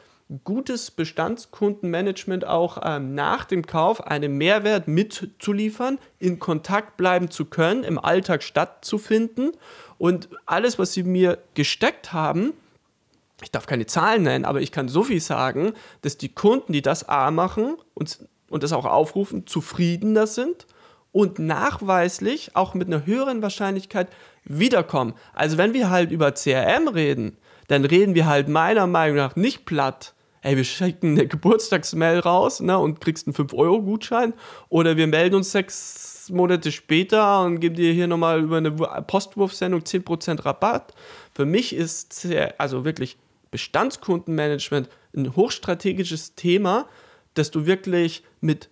gutes 0.43 0.91
Bestandskundenmanagement 0.91 2.45
auch 2.45 2.77
ähm, 2.83 3.13
nach 3.15 3.45
dem 3.45 3.65
Kauf 3.65 4.05
einen 4.05 4.37
Mehrwert 4.37 4.87
mitzuliefern, 4.87 5.99
in 6.19 6.39
Kontakt 6.39 6.97
bleiben 6.97 7.29
zu 7.29 7.45
können, 7.45 7.83
im 7.83 7.99
Alltag 7.99 8.43
stattzufinden 8.43 9.51
und 9.97 10.29
alles, 10.45 10.79
was 10.79 10.93
sie 10.93 11.03
mir 11.03 11.37
gesteckt 11.53 12.13
haben, 12.13 12.53
ich 13.41 13.51
darf 13.51 13.65
keine 13.65 13.85
Zahlen 13.85 14.23
nennen, 14.23 14.45
aber 14.45 14.61
ich 14.61 14.71
kann 14.71 14.87
so 14.87 15.03
viel 15.03 15.21
sagen, 15.21 15.73
dass 16.01 16.17
die 16.17 16.33
Kunden, 16.33 16.73
die 16.73 16.81
das 16.81 17.07
A 17.09 17.31
machen 17.31 17.75
und, 17.93 18.19
und 18.49 18.63
das 18.63 18.73
auch 18.73 18.85
aufrufen, 18.85 19.47
zufriedener 19.47 20.27
sind 20.27 20.67
und 21.11 21.39
nachweislich 21.39 22.55
auch 22.55 22.73
mit 22.73 22.87
einer 22.87 23.05
höheren 23.05 23.41
Wahrscheinlichkeit 23.41 24.09
wiederkommen. 24.43 25.13
Also 25.33 25.57
wenn 25.57 25.73
wir 25.73 25.89
halt 25.89 26.11
über 26.11 26.33
CRM 26.33 26.87
reden, 26.87 27.37
dann 27.67 27.85
reden 27.85 28.15
wir 28.15 28.25
halt 28.25 28.47
meiner 28.47 28.87
Meinung 28.87 29.17
nach 29.17 29.35
nicht 29.35 29.65
platt. 29.65 30.13
Ey, 30.43 30.57
wir 30.57 30.63
schicken 30.63 31.11
eine 31.11 31.27
Geburtstagsmail 31.27 32.19
raus 32.19 32.61
ne, 32.61 32.77
und 32.77 32.99
kriegst 32.99 33.27
einen 33.27 33.35
5-Euro-Gutschein. 33.35 34.33
Oder 34.69 34.97
wir 34.97 35.05
melden 35.05 35.35
uns 35.35 35.51
sechs 35.51 36.29
Monate 36.31 36.71
später 36.71 37.43
und 37.43 37.59
geben 37.59 37.75
dir 37.75 37.93
hier 37.93 38.07
nochmal 38.07 38.41
über 38.41 38.57
eine 38.57 38.71
Postwurfsendung 38.71 39.81
10% 39.81 40.43
Rabatt. 40.43 40.93
Für 41.35 41.45
mich 41.45 41.75
ist 41.75 42.27
also 42.57 42.85
wirklich 42.85 43.17
Bestandskundenmanagement 43.51 44.89
ein 45.15 45.35
hochstrategisches 45.35 46.35
Thema, 46.35 46.87
dass 47.33 47.51
du 47.51 47.65
wirklich 47.65 48.23
mit 48.39 48.69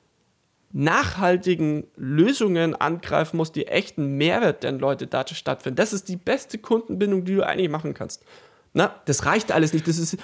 nachhaltigen 0.72 1.88
Lösungen 1.96 2.76
angreifen 2.76 3.38
musst, 3.38 3.56
die 3.56 3.68
echten 3.68 4.18
Mehrwert 4.18 4.64
den 4.64 4.80
Leute 4.80 5.08
da 5.08 5.26
stattfinden. 5.28 5.76
Das 5.76 5.94
ist 5.94 6.08
die 6.10 6.16
beste 6.16 6.58
Kundenbindung, 6.58 7.26
die 7.26 7.36
du 7.36 7.46
eigentlich 7.46 7.70
machen 7.70 7.94
kannst. 7.94 8.24
Na, 8.74 8.96
das 9.06 9.26
reicht 9.26 9.52
alles 9.52 9.74
nicht. 9.74 9.88
Das 9.88 9.98
ist, 9.98 10.18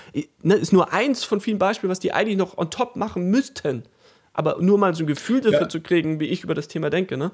ne, 0.43 0.55
ist 0.55 0.71
nur 0.71 0.93
eins 0.93 1.23
von 1.23 1.41
vielen 1.41 1.57
Beispielen, 1.57 1.89
was 1.89 1.99
die 1.99 2.13
eigentlich 2.13 2.37
noch 2.37 2.57
on 2.57 2.69
top 2.69 2.95
machen 2.95 3.29
müssten. 3.31 3.83
Aber 4.33 4.57
nur 4.61 4.77
mal 4.77 4.93
so 4.93 5.03
ein 5.03 5.07
Gefühl 5.07 5.41
dafür 5.41 5.61
ja. 5.61 5.69
zu 5.69 5.81
kriegen, 5.81 6.19
wie 6.19 6.25
ich 6.25 6.43
über 6.43 6.53
das 6.53 6.67
Thema 6.67 6.89
denke. 6.89 7.17
Ne? 7.17 7.31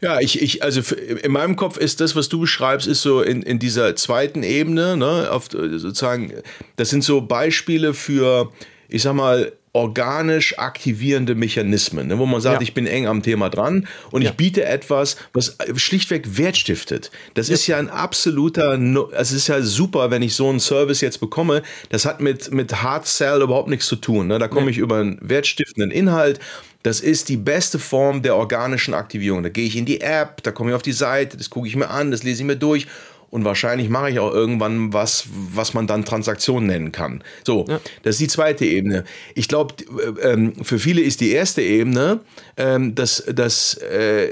Ja, 0.00 0.20
ich, 0.20 0.42
ich, 0.42 0.62
also 0.62 0.94
in 0.96 1.32
meinem 1.32 1.56
Kopf 1.56 1.76
ist 1.76 2.00
das, 2.00 2.14
was 2.16 2.28
du 2.28 2.40
beschreibst, 2.40 2.86
ist 2.86 3.02
so 3.02 3.22
in, 3.22 3.42
in 3.42 3.58
dieser 3.58 3.96
zweiten 3.96 4.42
Ebene, 4.42 4.96
ne, 4.96 5.30
auf, 5.30 5.48
sozusagen, 5.50 6.32
das 6.76 6.90
sind 6.90 7.04
so 7.04 7.22
Beispiele 7.22 7.94
für, 7.94 8.52
ich 8.88 9.02
sag 9.02 9.14
mal, 9.14 9.52
organisch 9.74 10.56
aktivierende 10.56 11.34
Mechanismen, 11.34 12.06
ne, 12.06 12.18
wo 12.18 12.26
man 12.26 12.40
sagt, 12.40 12.60
ja. 12.60 12.62
ich 12.62 12.74
bin 12.74 12.86
eng 12.86 13.08
am 13.08 13.22
Thema 13.22 13.50
dran 13.50 13.88
und 14.12 14.22
ja. 14.22 14.30
ich 14.30 14.36
biete 14.36 14.64
etwas, 14.64 15.16
was 15.32 15.58
schlichtweg 15.74 16.38
Wert 16.38 16.56
stiftet. 16.56 17.10
Das 17.34 17.48
ja. 17.48 17.54
ist 17.54 17.66
ja 17.66 17.76
ein 17.76 17.90
absoluter, 17.90 18.78
es 19.12 19.32
ist 19.32 19.48
ja 19.48 19.60
super, 19.62 20.12
wenn 20.12 20.22
ich 20.22 20.34
so 20.34 20.48
einen 20.48 20.60
Service 20.60 21.00
jetzt 21.00 21.18
bekomme. 21.18 21.62
Das 21.88 22.06
hat 22.06 22.20
mit, 22.20 22.52
mit 22.52 22.82
Hard 22.82 23.06
Sell 23.06 23.42
überhaupt 23.42 23.68
nichts 23.68 23.86
zu 23.86 23.96
tun. 23.96 24.28
Ne? 24.28 24.38
Da 24.38 24.46
komme 24.46 24.70
ich 24.70 24.78
über 24.78 24.98
einen 24.98 25.18
wertstiftenden 25.20 25.90
Inhalt 25.90 26.38
das 26.84 27.00
ist 27.00 27.30
die 27.30 27.38
beste 27.38 27.78
Form 27.78 28.20
der 28.20 28.36
organischen 28.36 28.92
Aktivierung. 28.92 29.42
Da 29.42 29.48
gehe 29.48 29.64
ich 29.64 29.74
in 29.74 29.86
die 29.86 30.02
App, 30.02 30.42
da 30.42 30.52
komme 30.52 30.70
ich 30.70 30.76
auf 30.76 30.82
die 30.82 30.92
Seite, 30.92 31.38
das 31.38 31.48
gucke 31.48 31.66
ich 31.66 31.76
mir 31.76 31.88
an, 31.88 32.10
das 32.10 32.22
lese 32.22 32.42
ich 32.42 32.46
mir 32.46 32.56
durch 32.56 32.86
und 33.34 33.44
wahrscheinlich 33.44 33.88
mache 33.88 34.10
ich 34.10 34.20
auch 34.20 34.32
irgendwann 34.32 34.92
was, 34.92 35.26
was 35.52 35.74
man 35.74 35.88
dann 35.88 36.04
Transaktion 36.04 36.66
nennen 36.66 36.92
kann. 36.92 37.24
So, 37.44 37.64
ja. 37.68 37.80
das 38.04 38.14
ist 38.14 38.20
die 38.20 38.28
zweite 38.28 38.64
Ebene. 38.64 39.02
Ich 39.34 39.48
glaube, 39.48 39.74
äh, 40.22 40.34
ähm, 40.34 40.52
für 40.64 40.78
viele 40.78 41.00
ist 41.00 41.20
die 41.20 41.32
erste 41.32 41.60
Ebene, 41.60 42.20
ähm, 42.56 42.94
dass 42.94 43.24
das 43.26 43.74
äh, 43.74 44.28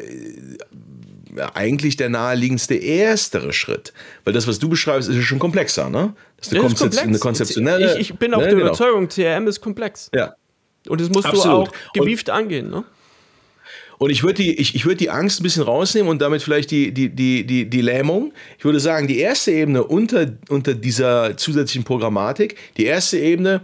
eigentlich 1.53 1.97
der 1.97 2.11
naheliegendste 2.11 2.77
erstere 2.77 3.53
Schritt. 3.53 3.93
Weil 4.23 4.35
das, 4.35 4.47
was 4.47 4.61
du 4.61 4.69
beschreibst, 4.69 5.09
ist 5.09 5.25
schon 5.25 5.41
komplexer, 5.41 5.91
ne? 5.91 6.15
Das 6.37 6.47
ist 6.47 6.53
eine, 6.53 6.63
das 6.63 6.73
ist 6.75 6.79
komplex. 6.79 7.03
eine 7.03 7.19
konzeptionelle. 7.19 7.95
Ich, 7.95 8.13
ich 8.13 8.19
bin 8.21 8.35
auch 8.35 8.39
ne, 8.39 8.45
der 8.45 8.55
genau. 8.55 8.67
Überzeugung, 8.67 9.09
CRM 9.09 9.49
ist 9.49 9.61
komplex. 9.61 10.13
Ja. 10.15 10.37
Und 10.89 11.01
das 11.01 11.09
musst 11.11 11.27
Absolut. 11.27 11.45
du 11.45 11.73
auch 11.73 11.93
gewieft 11.93 12.29
und, 12.29 12.37
angehen, 12.37 12.71
ne? 12.71 12.85
Und 14.03 14.11
ich 14.11 14.25
würde 14.25 14.43
die, 14.43 14.53
ich, 14.59 14.75
ich 14.75 14.85
würd 14.85 14.99
die 14.99 15.11
Angst 15.11 15.39
ein 15.39 15.45
bisschen 15.45 15.63
rausnehmen 15.63 16.11
und 16.11 16.21
damit 16.21 16.43
vielleicht 16.43 16.73
die, 16.73 16.91
die, 16.91 17.11
die, 17.11 17.47
die, 17.47 17.71
die 17.71 17.81
Lähmung. 17.81 18.33
Ich 18.59 18.65
würde 18.65 18.81
sagen, 18.81 19.07
die 19.07 19.21
erste 19.21 19.53
Ebene 19.53 19.85
unter, 19.85 20.27
unter 20.49 20.75
dieser 20.75 21.37
zusätzlichen 21.37 21.85
Programmatik, 21.85 22.57
die 22.79 22.87
erste 22.87 23.21
Ebene, 23.21 23.61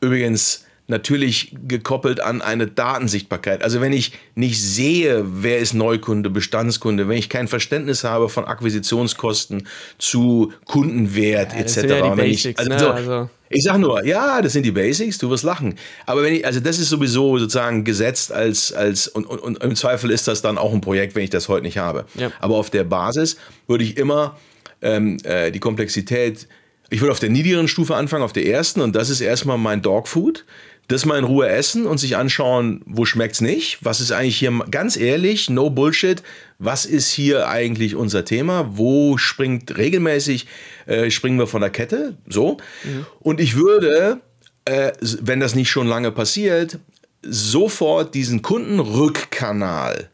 übrigens 0.00 0.64
natürlich 0.88 1.54
gekoppelt 1.68 2.20
an 2.20 2.42
eine 2.42 2.66
Datensichtbarkeit. 2.66 3.62
Also 3.62 3.80
wenn 3.80 3.92
ich 3.92 4.10
nicht 4.34 4.60
sehe, 4.60 5.24
wer 5.24 5.58
ist 5.58 5.72
Neukunde, 5.72 6.30
Bestandskunde, 6.30 7.08
wenn 7.08 7.18
ich 7.18 7.28
kein 7.28 7.46
Verständnis 7.46 8.02
habe 8.02 8.28
von 8.28 8.44
Akquisitionskosten 8.44 9.68
zu 9.98 10.52
Kundenwert 10.64 11.52
ja, 11.52 11.60
etc. 11.60 11.82
Ja 11.84 12.14
Basics, 12.16 12.60
ich, 12.60 12.72
also, 12.72 12.86
ne? 12.86 12.92
also. 12.92 13.30
Ich 13.48 13.62
sag 13.62 13.78
nur, 13.78 14.04
ja, 14.04 14.42
das 14.42 14.52
sind 14.52 14.64
die 14.64 14.72
Basics, 14.72 15.18
du 15.18 15.30
wirst 15.30 15.44
lachen. 15.44 15.76
Aber 16.06 16.22
wenn 16.22 16.34
ich, 16.34 16.46
also 16.46 16.60
das 16.60 16.78
ist 16.78 16.88
sowieso 16.88 17.38
sozusagen 17.38 17.84
gesetzt 17.84 18.32
als, 18.32 18.72
als 18.72 19.08
und, 19.08 19.26
und, 19.26 19.38
und 19.38 19.62
im 19.62 19.76
Zweifel 19.76 20.10
ist 20.10 20.28
das 20.28 20.42
dann 20.42 20.58
auch 20.58 20.72
ein 20.72 20.80
Projekt, 20.80 21.14
wenn 21.14 21.24
ich 21.24 21.30
das 21.30 21.48
heute 21.48 21.62
nicht 21.62 21.78
habe. 21.78 22.06
Ja. 22.14 22.30
Aber 22.40 22.56
auf 22.56 22.70
der 22.70 22.84
Basis 22.84 23.36
würde 23.66 23.84
ich 23.84 23.96
immer 23.96 24.36
ähm, 24.82 25.18
äh, 25.24 25.50
die 25.50 25.60
Komplexität 25.60 26.48
ich 26.88 27.00
würde 27.00 27.12
auf 27.12 27.18
der 27.18 27.30
niedrigeren 27.30 27.68
Stufe 27.68 27.96
anfangen, 27.96 28.22
auf 28.22 28.32
der 28.32 28.46
ersten, 28.46 28.80
und 28.80 28.94
das 28.94 29.10
ist 29.10 29.20
erstmal 29.20 29.58
mein 29.58 29.82
Dogfood 29.82 30.44
das 30.88 31.04
mal 31.04 31.18
in 31.18 31.24
Ruhe 31.24 31.48
essen 31.48 31.86
und 31.86 31.98
sich 31.98 32.16
anschauen, 32.16 32.82
wo 32.86 33.04
schmeckt's 33.04 33.40
nicht? 33.40 33.78
Was 33.82 34.00
ist 34.00 34.12
eigentlich 34.12 34.38
hier, 34.38 34.52
ganz 34.70 34.96
ehrlich, 34.96 35.50
no 35.50 35.70
Bullshit, 35.70 36.22
was 36.58 36.86
ist 36.86 37.10
hier 37.10 37.48
eigentlich 37.48 37.96
unser 37.96 38.24
Thema? 38.24 38.70
Wo 38.76 39.18
springt 39.18 39.76
regelmäßig, 39.76 40.46
äh, 40.86 41.10
springen 41.10 41.38
wir 41.38 41.48
von 41.48 41.60
der 41.60 41.70
Kette? 41.70 42.16
So. 42.28 42.58
Mhm. 42.84 43.06
Und 43.18 43.40
ich 43.40 43.56
würde, 43.56 44.20
äh, 44.64 44.92
wenn 45.00 45.40
das 45.40 45.54
nicht 45.54 45.70
schon 45.70 45.88
lange 45.88 46.12
passiert, 46.12 46.78
sofort 47.22 48.14
diesen 48.14 48.42
Kundenrückkanal 48.42 50.08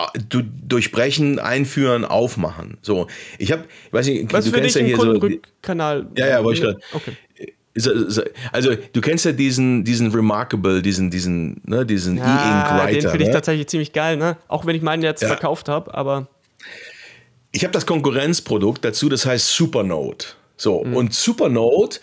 äh, 0.00 0.18
durchbrechen, 0.66 1.38
einführen, 1.38 2.04
aufmachen. 2.04 2.78
So, 2.82 3.06
ich 3.38 3.52
habe, 3.52 3.66
weiß 3.92 4.06
nicht, 4.06 4.32
Was 4.32 4.46
du 4.46 4.50
kennst 4.50 4.74
ja 4.74 4.82
hier 4.82 4.96
so. 4.96 5.28
Ja, 6.16 6.26
ja, 6.26 6.42
wollte 6.42 6.58
ich 6.58 6.64
gerade. 6.64 6.80
Okay 6.92 7.16
also 8.52 8.74
du 8.92 9.00
kennst 9.00 9.24
ja 9.24 9.32
diesen, 9.32 9.84
diesen 9.84 10.10
Remarkable, 10.10 10.82
diesen, 10.82 11.10
diesen, 11.10 11.60
ne, 11.64 11.86
diesen 11.86 12.16
ja, 12.16 12.24
E-Ink 12.24 12.80
Writer. 12.80 13.00
Den 13.00 13.10
finde 13.10 13.22
ich 13.22 13.28
ne? 13.28 13.34
tatsächlich 13.34 13.68
ziemlich 13.68 13.92
geil, 13.92 14.16
ne? 14.16 14.36
Auch 14.48 14.66
wenn 14.66 14.74
ich 14.74 14.82
meinen 14.82 15.02
jetzt 15.02 15.22
ja. 15.22 15.28
verkauft 15.28 15.68
habe, 15.68 15.94
aber. 15.94 16.26
Ich 17.52 17.62
habe 17.62 17.72
das 17.72 17.86
Konkurrenzprodukt 17.86 18.84
dazu, 18.84 19.08
das 19.08 19.24
heißt 19.24 19.48
Supernode. 19.48 20.24
So, 20.56 20.84
mhm. 20.84 20.96
und 20.96 21.14
Supernode 21.14 21.96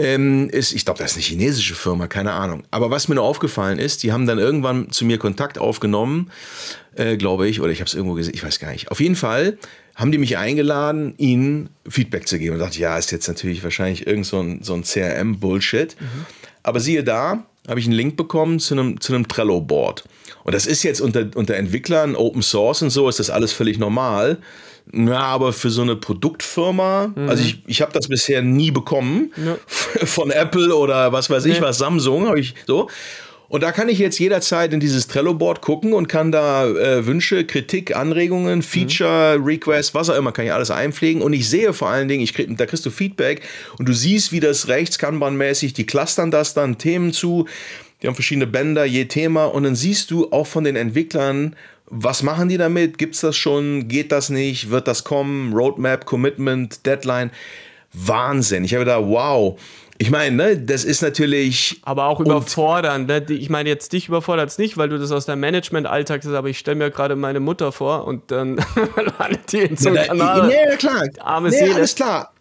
ähm, 0.00 0.48
ist, 0.48 0.72
ich 0.72 0.84
glaube, 0.84 0.98
das 0.98 1.12
ist 1.12 1.16
eine 1.18 1.24
chinesische 1.24 1.74
Firma, 1.74 2.06
keine 2.06 2.32
Ahnung. 2.32 2.62
Aber 2.70 2.90
was 2.90 3.08
mir 3.08 3.16
nur 3.16 3.24
aufgefallen 3.24 3.78
ist, 3.78 4.02
die 4.02 4.12
haben 4.12 4.26
dann 4.26 4.38
irgendwann 4.38 4.90
zu 4.90 5.04
mir 5.04 5.18
Kontakt 5.18 5.58
aufgenommen, 5.58 6.30
äh, 6.96 7.16
glaube 7.16 7.48
ich, 7.48 7.60
oder 7.60 7.70
ich 7.70 7.80
habe 7.80 7.88
es 7.88 7.94
irgendwo 7.94 8.14
gesehen, 8.14 8.34
ich 8.34 8.42
weiß 8.42 8.58
gar 8.58 8.72
nicht. 8.72 8.90
Auf 8.90 9.00
jeden 9.00 9.16
Fall 9.16 9.58
haben 9.94 10.10
die 10.10 10.18
mich 10.18 10.38
eingeladen, 10.38 11.14
ihnen 11.18 11.68
Feedback 11.86 12.26
zu 12.26 12.38
geben. 12.38 12.54
Und 12.54 12.60
dachte, 12.60 12.78
ja, 12.78 12.96
ist 12.96 13.12
jetzt 13.12 13.28
natürlich 13.28 13.62
wahrscheinlich 13.62 14.06
irgend 14.06 14.24
so 14.24 14.40
ein, 14.40 14.62
so 14.62 14.72
ein 14.72 14.84
CRM-Bullshit. 14.84 15.94
Mhm. 16.00 16.26
Aber 16.62 16.80
siehe 16.80 17.04
da, 17.04 17.44
habe 17.68 17.78
ich 17.78 17.86
einen 17.86 17.94
Link 17.94 18.16
bekommen 18.16 18.58
zu 18.58 18.74
einem, 18.74 19.00
zu 19.00 19.14
einem 19.14 19.28
Trello-Board. 19.28 20.04
Und 20.44 20.54
das 20.54 20.64
ist 20.64 20.82
jetzt 20.82 21.02
unter, 21.02 21.26
unter 21.34 21.56
Entwicklern, 21.56 22.16
Open 22.16 22.42
Source 22.42 22.80
und 22.80 22.90
so, 22.90 23.08
ist 23.08 23.18
das 23.18 23.28
alles 23.28 23.52
völlig 23.52 23.78
normal. 23.78 24.38
Ja, 24.92 25.20
aber 25.20 25.52
für 25.52 25.70
so 25.70 25.82
eine 25.82 25.96
Produktfirma, 25.96 27.12
mhm. 27.14 27.28
also 27.28 27.42
ich, 27.42 27.62
ich 27.66 27.80
habe 27.80 27.92
das 27.92 28.08
bisher 28.08 28.42
nie 28.42 28.70
bekommen 28.70 29.32
ja. 29.36 29.56
von 30.06 30.30
Apple 30.30 30.74
oder 30.74 31.12
was 31.12 31.30
weiß 31.30 31.44
ich 31.46 31.60
nee. 31.60 31.62
was, 31.62 31.78
Samsung, 31.78 32.26
habe 32.26 32.40
ich 32.40 32.54
so. 32.66 32.88
Und 33.50 33.64
da 33.64 33.72
kann 33.72 33.88
ich 33.88 33.98
jetzt 33.98 34.20
jederzeit 34.20 34.72
in 34.72 34.78
dieses 34.78 35.08
Trello-Board 35.08 35.60
gucken 35.60 35.92
und 35.92 36.08
kann 36.08 36.30
da 36.30 36.68
äh, 36.68 37.04
Wünsche, 37.04 37.44
Kritik, 37.44 37.96
Anregungen, 37.96 38.62
Feature, 38.62 39.38
mhm. 39.38 39.44
Request, 39.44 39.92
was 39.92 40.08
auch 40.08 40.16
immer, 40.16 40.30
kann 40.30 40.44
ich 40.44 40.52
alles 40.52 40.70
einpflegen. 40.70 41.20
Und 41.20 41.32
ich 41.32 41.48
sehe 41.48 41.72
vor 41.72 41.88
allen 41.88 42.06
Dingen, 42.06 42.22
ich 42.22 42.32
krieg, 42.32 42.56
da 42.56 42.66
kriegst 42.66 42.86
du 42.86 42.90
Feedback 42.90 43.42
und 43.76 43.88
du 43.88 43.92
siehst, 43.92 44.30
wie 44.30 44.38
das 44.38 44.68
rechts 44.68 45.00
Kanban-mäßig, 45.00 45.72
die 45.72 45.84
clustern 45.84 46.30
das 46.30 46.54
dann 46.54 46.78
Themen 46.78 47.12
zu. 47.12 47.46
Die 48.00 48.06
haben 48.06 48.14
verschiedene 48.14 48.46
Bänder, 48.46 48.84
je 48.84 49.06
Thema. 49.06 49.46
Und 49.46 49.64
dann 49.64 49.74
siehst 49.74 50.12
du 50.12 50.30
auch 50.30 50.46
von 50.46 50.62
den 50.62 50.76
Entwicklern, 50.76 51.56
was 51.90 52.22
machen 52.22 52.48
die 52.48 52.56
damit? 52.56 52.98
Gibt 52.98 53.16
es 53.16 53.20
das 53.20 53.36
schon? 53.36 53.88
Geht 53.88 54.12
das 54.12 54.30
nicht? 54.30 54.70
Wird 54.70 54.88
das 54.88 55.04
kommen? 55.04 55.52
Roadmap, 55.52 56.06
Commitment, 56.06 56.86
Deadline. 56.86 57.30
Wahnsinn. 57.92 58.64
Ich 58.64 58.74
habe 58.74 58.84
da, 58.84 59.04
wow 59.04 59.58
Ich 59.98 60.10
meine, 60.10 60.36
ne, 60.36 60.56
das 60.56 60.84
ist 60.84 61.02
natürlich. 61.02 61.80
Aber 61.82 62.04
auch 62.04 62.20
überfordernd. 62.20 63.08
Ne? 63.08 63.24
Ich 63.30 63.50
meine, 63.50 63.68
jetzt 63.68 63.92
dich 63.92 64.08
überfordert 64.08 64.48
es 64.48 64.58
nicht, 64.58 64.78
weil 64.78 64.88
du 64.88 64.98
das 64.98 65.10
aus 65.10 65.26
deinem 65.26 65.40
Management-Alltag 65.40 66.22
hast, 66.24 66.32
aber 66.32 66.48
ich 66.48 66.58
stelle 66.58 66.76
mir 66.76 66.90
gerade 66.90 67.16
meine 67.16 67.40
Mutter 67.40 67.72
vor 67.72 68.06
und 68.06 68.30
dann 68.30 68.56
landet 69.18 69.52
die 69.52 69.58
in 69.58 69.76
so 69.76 69.88
einem 69.88 70.06
Kanal. 70.06 70.50
Ja, 70.50 70.76
klar. 70.76 71.04
Arme 71.18 71.50
nee, 71.50 71.58
Seele. 71.58 71.74
alles 71.74 71.94
klar. 71.94 72.32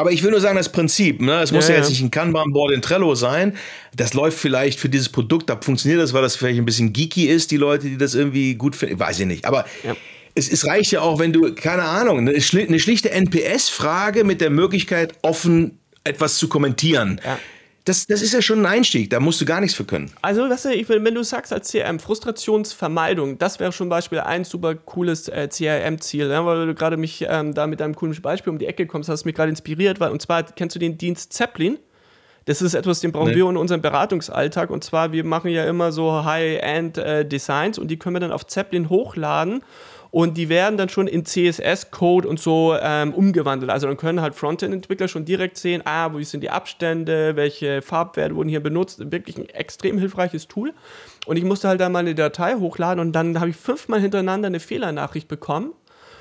Aber 0.00 0.12
ich 0.12 0.22
will 0.22 0.30
nur 0.30 0.40
sagen, 0.40 0.56
das 0.56 0.72
Prinzip, 0.72 1.20
ne? 1.20 1.42
es 1.42 1.52
muss 1.52 1.68
ja, 1.68 1.74
ja, 1.74 1.80
jetzt 1.80 1.90
nicht 1.90 2.00
ein 2.00 2.10
Kanban-Board 2.10 2.72
in 2.72 2.80
Trello 2.80 3.14
sein. 3.14 3.54
Das 3.94 4.14
läuft 4.14 4.38
vielleicht 4.38 4.80
für 4.80 4.88
dieses 4.88 5.10
Produkt, 5.10 5.50
da 5.50 5.60
funktioniert 5.60 6.00
das, 6.00 6.14
weil 6.14 6.22
das 6.22 6.36
vielleicht 6.36 6.58
ein 6.58 6.64
bisschen 6.64 6.94
geeky 6.94 7.26
ist, 7.26 7.50
die 7.50 7.58
Leute, 7.58 7.86
die 7.86 7.98
das 7.98 8.14
irgendwie 8.14 8.54
gut 8.54 8.74
finden. 8.74 8.98
Weiß 8.98 9.20
ich 9.20 9.26
nicht. 9.26 9.44
Aber 9.44 9.66
ja. 9.84 9.94
es, 10.34 10.50
es, 10.50 10.66
reicht 10.66 10.92
ja 10.92 11.02
auch, 11.02 11.18
wenn 11.18 11.34
du, 11.34 11.54
keine 11.54 11.82
Ahnung, 11.82 12.20
eine, 12.20 12.40
schlichte 12.40 13.10
NPS-Frage 13.10 14.24
mit 14.24 14.40
der 14.40 14.48
Möglichkeit, 14.48 15.12
offen 15.20 15.78
etwas 16.02 16.38
zu 16.38 16.48
kommentieren. 16.48 17.20
Das, 17.84 18.06
das 18.06 18.20
ist 18.20 18.34
ja 18.34 18.42
schon 18.42 18.60
ein 18.60 18.66
Einstieg, 18.66 19.08
da 19.08 19.20
musst 19.20 19.40
du 19.40 19.46
gar 19.46 19.60
nichts 19.60 19.74
für 19.74 19.84
können. 19.84 20.10
Also, 20.20 20.46
du, 20.46 20.68
ich, 20.70 20.88
wenn 20.88 21.14
du 21.14 21.22
sagst 21.22 21.52
als 21.52 21.70
CRM 21.72 21.98
Frustrationsvermeidung, 21.98 23.38
das 23.38 23.58
wäre 23.58 23.72
schon 23.72 23.88
Beispiel 23.88 24.20
ein 24.20 24.44
super 24.44 24.74
cooles 24.74 25.28
äh, 25.28 25.48
CRM-Ziel, 25.48 26.28
ne? 26.28 26.44
weil 26.44 26.66
du 26.66 26.74
gerade 26.74 26.96
mich 26.96 27.24
ähm, 27.28 27.54
da 27.54 27.66
mit 27.66 27.80
einem 27.80 27.94
coolen 27.94 28.20
Beispiel 28.20 28.52
um 28.52 28.58
die 28.58 28.66
Ecke 28.66 28.86
kommst, 28.86 29.08
hast 29.08 29.24
mich 29.24 29.34
gerade 29.34 29.50
inspiriert, 29.50 29.98
weil, 29.98 30.10
und 30.10 30.20
zwar 30.20 30.42
kennst 30.42 30.76
du 30.76 30.80
den 30.80 30.98
Dienst 30.98 31.32
Zeppelin? 31.32 31.78
Das 32.46 32.62
ist 32.62 32.74
etwas, 32.74 33.00
den 33.00 33.12
brauchen 33.12 33.28
nee. 33.28 33.36
wir 33.36 33.48
in 33.48 33.56
unserem 33.56 33.82
Beratungsalltag. 33.82 34.70
Und 34.70 34.82
zwar, 34.82 35.12
wir 35.12 35.24
machen 35.24 35.50
ja 35.50 35.64
immer 35.64 35.92
so 35.92 36.24
High-End-Designs 36.24 37.78
äh, 37.78 37.80
und 37.80 37.88
die 37.88 37.98
können 37.98 38.16
wir 38.16 38.20
dann 38.20 38.32
auf 38.32 38.46
Zeppelin 38.46 38.88
hochladen 38.88 39.62
und 40.10 40.36
die 40.36 40.48
werden 40.48 40.76
dann 40.76 40.88
schon 40.88 41.06
in 41.06 41.24
CSS-Code 41.24 42.26
und 42.26 42.40
so 42.40 42.76
ähm, 42.80 43.14
umgewandelt. 43.14 43.70
Also 43.70 43.86
dann 43.86 43.96
können 43.96 44.20
halt 44.20 44.34
Frontend-Entwickler 44.34 45.08
schon 45.08 45.24
direkt 45.24 45.56
sehen, 45.56 45.82
ah, 45.84 46.12
wo 46.12 46.20
sind 46.20 46.42
die 46.42 46.50
Abstände, 46.50 47.36
welche 47.36 47.80
Farbwerte 47.80 48.34
wurden 48.34 48.48
hier 48.48 48.62
benutzt. 48.62 49.12
Wirklich 49.12 49.38
ein 49.38 49.48
extrem 49.48 49.98
hilfreiches 49.98 50.48
Tool. 50.48 50.72
Und 51.26 51.36
ich 51.36 51.44
musste 51.44 51.68
halt 51.68 51.80
dann 51.80 51.92
mal 51.92 52.00
eine 52.00 52.14
Datei 52.14 52.54
hochladen 52.56 53.00
und 53.00 53.12
dann 53.12 53.38
habe 53.38 53.50
ich 53.50 53.56
fünfmal 53.56 54.00
hintereinander 54.00 54.48
eine 54.48 54.60
Fehlernachricht 54.60 55.28
bekommen. 55.28 55.72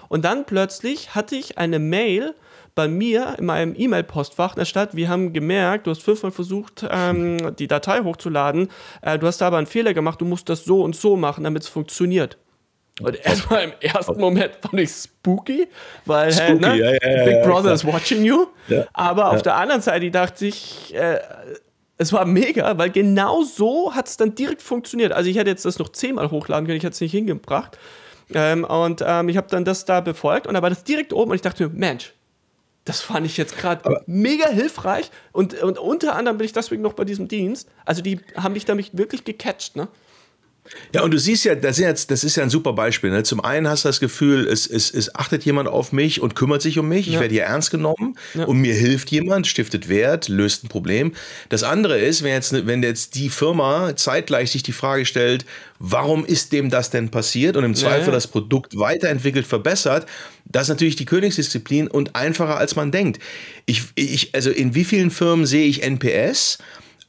Und 0.08 0.26
dann 0.26 0.46
plötzlich 0.46 1.16
hatte 1.16 1.36
ich 1.36 1.58
eine 1.58 1.80
Mail 1.80 2.36
bei 2.76 2.88
mir 2.88 3.36
in 3.38 3.46
meinem 3.46 3.74
E-Mail-Postfach, 3.76 4.56
statt 4.66 4.96
wir 4.96 5.10
haben 5.10 5.34
gemerkt, 5.34 5.88
du 5.88 5.92
hast 5.92 6.02
fünfmal 6.02 6.32
versucht, 6.32 6.88
ähm, 6.90 7.56
die 7.58 7.68
Datei 7.68 8.02
hochzuladen, 8.04 8.70
äh, 9.02 9.20
du 9.20 9.28
hast 9.28 9.42
da 9.42 9.48
aber 9.48 9.58
einen 9.58 9.68
Fehler 9.68 9.94
gemacht, 9.94 10.22
du 10.22 10.26
musst 10.26 10.50
das 10.50 10.64
so 10.64 10.82
und 10.84 10.96
so 10.96 11.16
machen, 11.16 11.44
damit 11.44 11.64
es 11.64 11.70
funktioniert. 11.70 12.38
Und 13.00 13.26
erstmal 13.26 13.64
im 13.64 13.74
ersten 13.80 14.20
Moment 14.20 14.52
fand 14.62 14.80
ich 14.80 14.90
spooky, 14.92 15.68
weil 16.06 16.32
spooky, 16.32 16.66
hey, 16.66 16.78
ne? 16.78 17.00
ja, 17.02 17.18
ja, 17.18 17.26
Big 17.26 17.44
Brother 17.44 17.74
is 17.74 17.86
watching 17.86 18.24
you. 18.24 18.48
Aber 18.94 19.32
auf 19.32 19.42
der 19.42 19.56
anderen 19.56 19.82
Seite 19.82 20.12
dachte 20.12 20.48
ich, 20.48 20.94
äh, 20.96 21.20
es 21.98 22.14
war 22.14 22.26
mega, 22.26 22.78
weil 22.78 22.90
genau 22.90 23.44
so 23.44 23.94
hat 23.94 24.08
es 24.08 24.18
dann 24.18 24.34
direkt 24.34 24.62
funktioniert. 24.62 25.12
Also 25.12 25.30
ich 25.30 25.38
hätte 25.38 25.50
jetzt 25.50 25.66
das 25.66 25.80
noch 25.80 25.90
zehnmal 25.90 26.32
hochladen 26.32 26.66
können, 26.66 26.78
ich 26.78 26.84
hätte 26.84 26.94
es 26.94 27.02
nicht 27.02 27.12
hingebracht. 27.12 27.78
Ähm, 28.34 28.64
und 28.64 29.04
ähm, 29.06 29.28
ich 29.30 29.38
habe 29.38 29.48
dann 29.50 29.66
das 29.66 29.86
da 29.86 30.02
befolgt 30.02 30.48
und 30.48 30.54
da 30.54 30.62
war 30.62 30.70
das 30.70 30.84
direkt 30.84 31.14
oben 31.14 31.32
und 31.32 31.36
ich 31.36 31.42
dachte 31.42 31.68
mir, 31.68 31.74
Mensch, 31.74 32.14
das 32.86 33.02
fand 33.02 33.26
ich 33.26 33.38
jetzt 33.38 33.58
gerade 33.58 34.02
mega 34.08 34.50
hilfreich 34.50 35.12
und, 35.32 35.62
und 35.62 35.78
unter 35.78 36.16
anderem 36.16 36.38
bin 36.38 36.46
ich 36.46 36.54
deswegen 36.54 36.82
noch 36.82 36.94
bei 36.94 37.06
diesem 37.06 37.28
Dienst. 37.28 37.70
Also 37.86 38.02
die 38.02 38.20
haben 38.36 38.54
mich 38.54 38.66
damit 38.66 38.98
wirklich 38.98 39.24
gecatcht, 39.24 39.76
ne? 39.76 39.88
Ja, 40.94 41.04
und 41.04 41.12
du 41.12 41.18
siehst 41.18 41.46
ja, 41.46 41.56
das 41.56 41.78
ist, 41.78 41.84
jetzt, 41.84 42.12
das 42.12 42.24
ist 42.24 42.36
ja 42.36 42.44
ein 42.44 42.50
super 42.50 42.74
Beispiel. 42.74 43.10
Ne? 43.10 43.24
Zum 43.24 43.44
einen 43.44 43.68
hast 43.68 43.86
du 43.86 43.90
das 43.90 44.00
Gefühl, 44.00 44.48
es, 44.48 44.68
es, 44.68 44.92
es 44.92 45.14
achtet 45.16 45.44
jemand 45.46 45.68
auf 45.68 45.92
mich 45.92 46.22
und 46.22 46.36
kümmert 46.36 46.62
sich 46.62 46.78
um 46.80 46.88
mich. 46.88 47.08
Ja. 47.08 47.14
Ich 47.14 47.20
werde 47.20 47.34
hier 47.34 47.44
ernst 47.44 47.72
genommen 47.72 48.18
ja. 48.34 48.46
und 48.46 48.58
mir 48.58 48.74
hilft 48.74 49.12
jemand, 49.12 49.48
stiftet 49.48 49.90
Wert, 49.90 50.28
löst 50.28 50.64
ein 50.64 50.68
Problem. 50.68 51.14
Das 51.50 51.64
andere 51.64 52.00
ist, 52.00 52.24
wenn 52.24 52.32
jetzt, 52.32 52.66
wenn 52.68 52.84
jetzt 52.84 53.16
die 53.16 53.30
Firma 53.30 53.96
zeitgleich 53.96 54.52
sich 54.52 54.64
die 54.64 54.72
Frage 54.72 55.06
stellt, 55.06 55.46
warum 55.80 56.26
ist 56.26 56.52
dem 56.54 56.70
das 56.70 56.90
denn 56.90 57.10
passiert 57.10 57.56
und 57.56 57.64
im 57.64 57.76
Zweifel 57.76 58.08
ja, 58.08 58.12
das 58.12 58.28
Produkt 58.28 58.78
weiterentwickelt, 58.78 59.48
verbessert, 59.48 60.06
das 60.46 60.64
ist 60.64 60.70
natürlich 60.70 60.96
die 60.96 61.06
Königsdisziplin 61.06 61.88
und 61.88 62.16
einfacher 62.16 62.58
als 62.58 62.76
man 62.76 62.92
denkt. 62.92 63.20
Ich, 63.66 63.84
ich, 63.96 64.34
also 64.34 64.50
in 64.50 64.76
wie 64.76 64.84
vielen 64.84 65.12
Firmen 65.12 65.46
sehe 65.46 65.68
ich 65.68 65.84
NPS? 65.84 66.58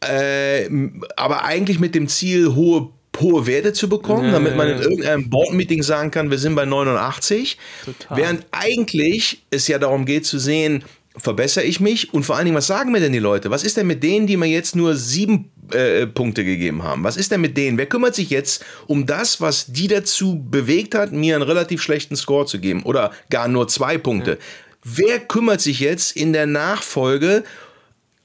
Äh, 0.02 0.68
aber 1.16 1.44
eigentlich 1.44 1.78
mit 1.78 1.94
dem 1.94 2.08
Ziel, 2.08 2.54
hohe 2.54 2.90
hohe 3.20 3.46
Werte 3.46 3.72
zu 3.72 3.88
bekommen, 3.88 4.26
ja, 4.26 4.32
damit 4.32 4.56
man 4.56 4.68
in 4.68 4.78
irgendeinem 4.78 5.30
Board-Meeting 5.30 5.82
sagen 5.82 6.10
kann, 6.10 6.30
wir 6.30 6.38
sind 6.38 6.54
bei 6.54 6.64
89. 6.64 7.58
Total. 7.84 8.16
Während 8.16 8.46
eigentlich 8.50 9.42
es 9.50 9.68
ja 9.68 9.78
darum 9.78 10.06
geht 10.06 10.26
zu 10.26 10.38
sehen, 10.38 10.84
verbessere 11.16 11.64
ich 11.64 11.80
mich 11.80 12.14
und 12.14 12.24
vor 12.24 12.36
allen 12.36 12.44
Dingen, 12.46 12.56
was 12.56 12.66
sagen 12.66 12.92
mir 12.92 13.00
denn 13.00 13.12
die 13.12 13.18
Leute? 13.18 13.50
Was 13.50 13.64
ist 13.64 13.76
denn 13.76 13.86
mit 13.86 14.02
denen, 14.02 14.26
die 14.26 14.36
mir 14.36 14.46
jetzt 14.46 14.76
nur 14.76 14.94
sieben 14.94 15.50
äh, 15.72 16.06
Punkte 16.06 16.44
gegeben 16.44 16.82
haben? 16.82 17.04
Was 17.04 17.16
ist 17.16 17.32
denn 17.32 17.40
mit 17.40 17.56
denen? 17.56 17.78
Wer 17.78 17.86
kümmert 17.86 18.14
sich 18.14 18.30
jetzt 18.30 18.64
um 18.86 19.06
das, 19.06 19.40
was 19.40 19.66
die 19.66 19.88
dazu 19.88 20.42
bewegt 20.50 20.94
hat, 20.94 21.12
mir 21.12 21.34
einen 21.34 21.42
relativ 21.42 21.82
schlechten 21.82 22.16
Score 22.16 22.46
zu 22.46 22.60
geben 22.60 22.82
oder 22.84 23.10
gar 23.28 23.48
nur 23.48 23.68
zwei 23.68 23.98
Punkte? 23.98 24.32
Ja. 24.32 24.36
Wer 24.82 25.18
kümmert 25.20 25.60
sich 25.60 25.80
jetzt 25.80 26.16
in 26.16 26.32
der 26.32 26.46
Nachfolge 26.46 27.44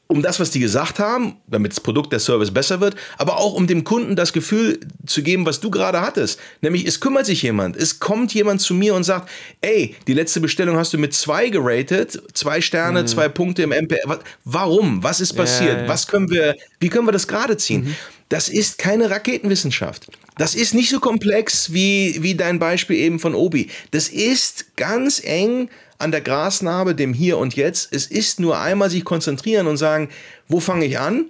um 0.07 0.21
das, 0.21 0.39
was 0.39 0.51
die 0.51 0.59
gesagt 0.59 0.99
haben, 0.99 1.37
damit 1.47 1.71
das 1.71 1.79
Produkt, 1.79 2.11
der 2.11 2.19
Service 2.19 2.51
besser 2.51 2.79
wird, 2.79 2.95
aber 3.17 3.37
auch 3.37 3.53
um 3.53 3.65
dem 3.65 3.83
Kunden 3.83 4.15
das 4.15 4.33
Gefühl 4.33 4.79
zu 5.05 5.23
geben, 5.23 5.45
was 5.45 5.59
du 5.59 5.71
gerade 5.71 6.01
hattest. 6.01 6.39
Nämlich, 6.61 6.85
es 6.85 6.99
kümmert 6.99 7.25
sich 7.25 7.41
jemand. 7.41 7.75
Es 7.75 7.99
kommt 7.99 8.33
jemand 8.33 8.61
zu 8.61 8.75
mir 8.75 8.93
und 8.93 9.03
sagt, 9.03 9.29
ey, 9.61 9.95
die 10.07 10.13
letzte 10.13 10.41
Bestellung 10.41 10.77
hast 10.77 10.93
du 10.93 10.99
mit 10.99 11.13
zwei 11.13 11.49
geratet, 11.49 12.21
zwei 12.33 12.61
Sterne, 12.61 13.01
mhm. 13.01 13.07
zwei 13.07 13.29
Punkte 13.29 13.63
im 13.63 13.71
MPR. 13.71 14.19
Warum? 14.43 15.01
Was 15.01 15.21
ist 15.21 15.33
passiert? 15.33 15.77
Ja, 15.77 15.83
ja. 15.83 15.87
Was 15.87 16.07
können 16.07 16.29
wir, 16.29 16.55
wie 16.79 16.89
können 16.89 17.07
wir 17.07 17.11
das 17.11 17.27
gerade 17.27 17.57
ziehen? 17.57 17.85
Mhm. 17.85 17.95
Das 18.29 18.49
ist 18.49 18.77
keine 18.77 19.09
Raketenwissenschaft. 19.09 20.07
Das 20.37 20.55
ist 20.55 20.73
nicht 20.73 20.89
so 20.89 20.99
komplex 20.99 21.73
wie, 21.73 22.17
wie 22.21 22.35
dein 22.35 22.59
Beispiel 22.59 22.97
eben 22.97 23.19
von 23.19 23.35
Obi. 23.35 23.69
Das 23.91 24.09
ist 24.09 24.75
ganz 24.75 25.21
eng 25.23 25.69
an 25.97 26.12
der 26.12 26.21
Grasnarbe, 26.21 26.95
dem 26.95 27.13
Hier 27.13 27.38
und 27.38 27.55
Jetzt. 27.55 27.93
Es 27.93 28.08
ist 28.08 28.39
nur 28.39 28.60
einmal 28.60 28.89
sich 28.89 29.05
konzentrieren 29.05 29.67
und 29.67 29.77
sagen, 29.77 30.10
wo 30.47 30.60
fange 30.60 30.86
ich 30.86 30.99
an, 30.99 31.25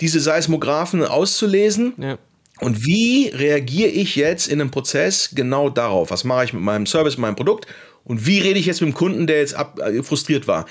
diese 0.00 0.20
Seismographen 0.20 1.04
auszulesen. 1.04 1.94
Ja. 1.98 2.18
Und 2.60 2.84
wie 2.86 3.28
reagiere 3.28 3.90
ich 3.90 4.16
jetzt 4.16 4.46
in 4.46 4.60
einem 4.60 4.70
Prozess 4.70 5.30
genau 5.34 5.70
darauf? 5.70 6.10
Was 6.10 6.24
mache 6.24 6.44
ich 6.44 6.52
mit 6.52 6.62
meinem 6.62 6.86
Service, 6.86 7.16
mit 7.16 7.22
meinem 7.22 7.36
Produkt? 7.36 7.66
Und 8.04 8.26
wie 8.26 8.38
rede 8.38 8.58
ich 8.58 8.66
jetzt 8.66 8.80
mit 8.80 8.90
dem 8.90 8.94
Kunden, 8.94 9.26
der 9.26 9.38
jetzt 9.38 9.54
ab, 9.54 9.78
äh, 9.80 10.02
frustriert 10.02 10.46
war? 10.46 10.66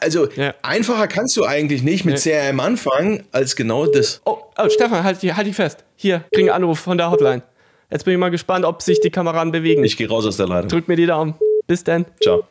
Also 0.00 0.30
ja. 0.30 0.54
einfacher 0.62 1.08
kannst 1.08 1.36
du 1.36 1.44
eigentlich 1.44 1.82
nicht 1.82 2.06
mit 2.06 2.24
ja. 2.24 2.48
CRM 2.48 2.60
anfangen, 2.60 3.24
als 3.32 3.54
genau 3.54 3.86
das. 3.86 4.22
Oh, 4.24 4.38
oh 4.56 4.68
Stefan, 4.70 5.04
halt, 5.04 5.22
halt 5.22 5.46
dich 5.46 5.56
fest. 5.56 5.84
Hier, 5.96 6.24
krieg 6.32 6.44
einen 6.44 6.50
Anruf 6.50 6.78
von 6.78 6.96
der 6.96 7.10
Hotline. 7.10 7.42
Jetzt 7.90 8.04
bin 8.04 8.14
ich 8.14 8.18
mal 8.18 8.30
gespannt, 8.30 8.64
ob 8.64 8.80
sich 8.80 9.00
die 9.00 9.10
Kameraden 9.10 9.52
bewegen. 9.52 9.84
Ich 9.84 9.96
gehe 9.96 10.08
raus 10.08 10.24
aus 10.24 10.38
der 10.38 10.48
Leitung. 10.48 10.68
Drück 10.68 10.88
mir 10.88 10.96
die 10.96 11.06
Daumen. 11.06 11.34
Bis 11.66 11.84
dann. 11.84 12.06
Ciao. 12.22 12.44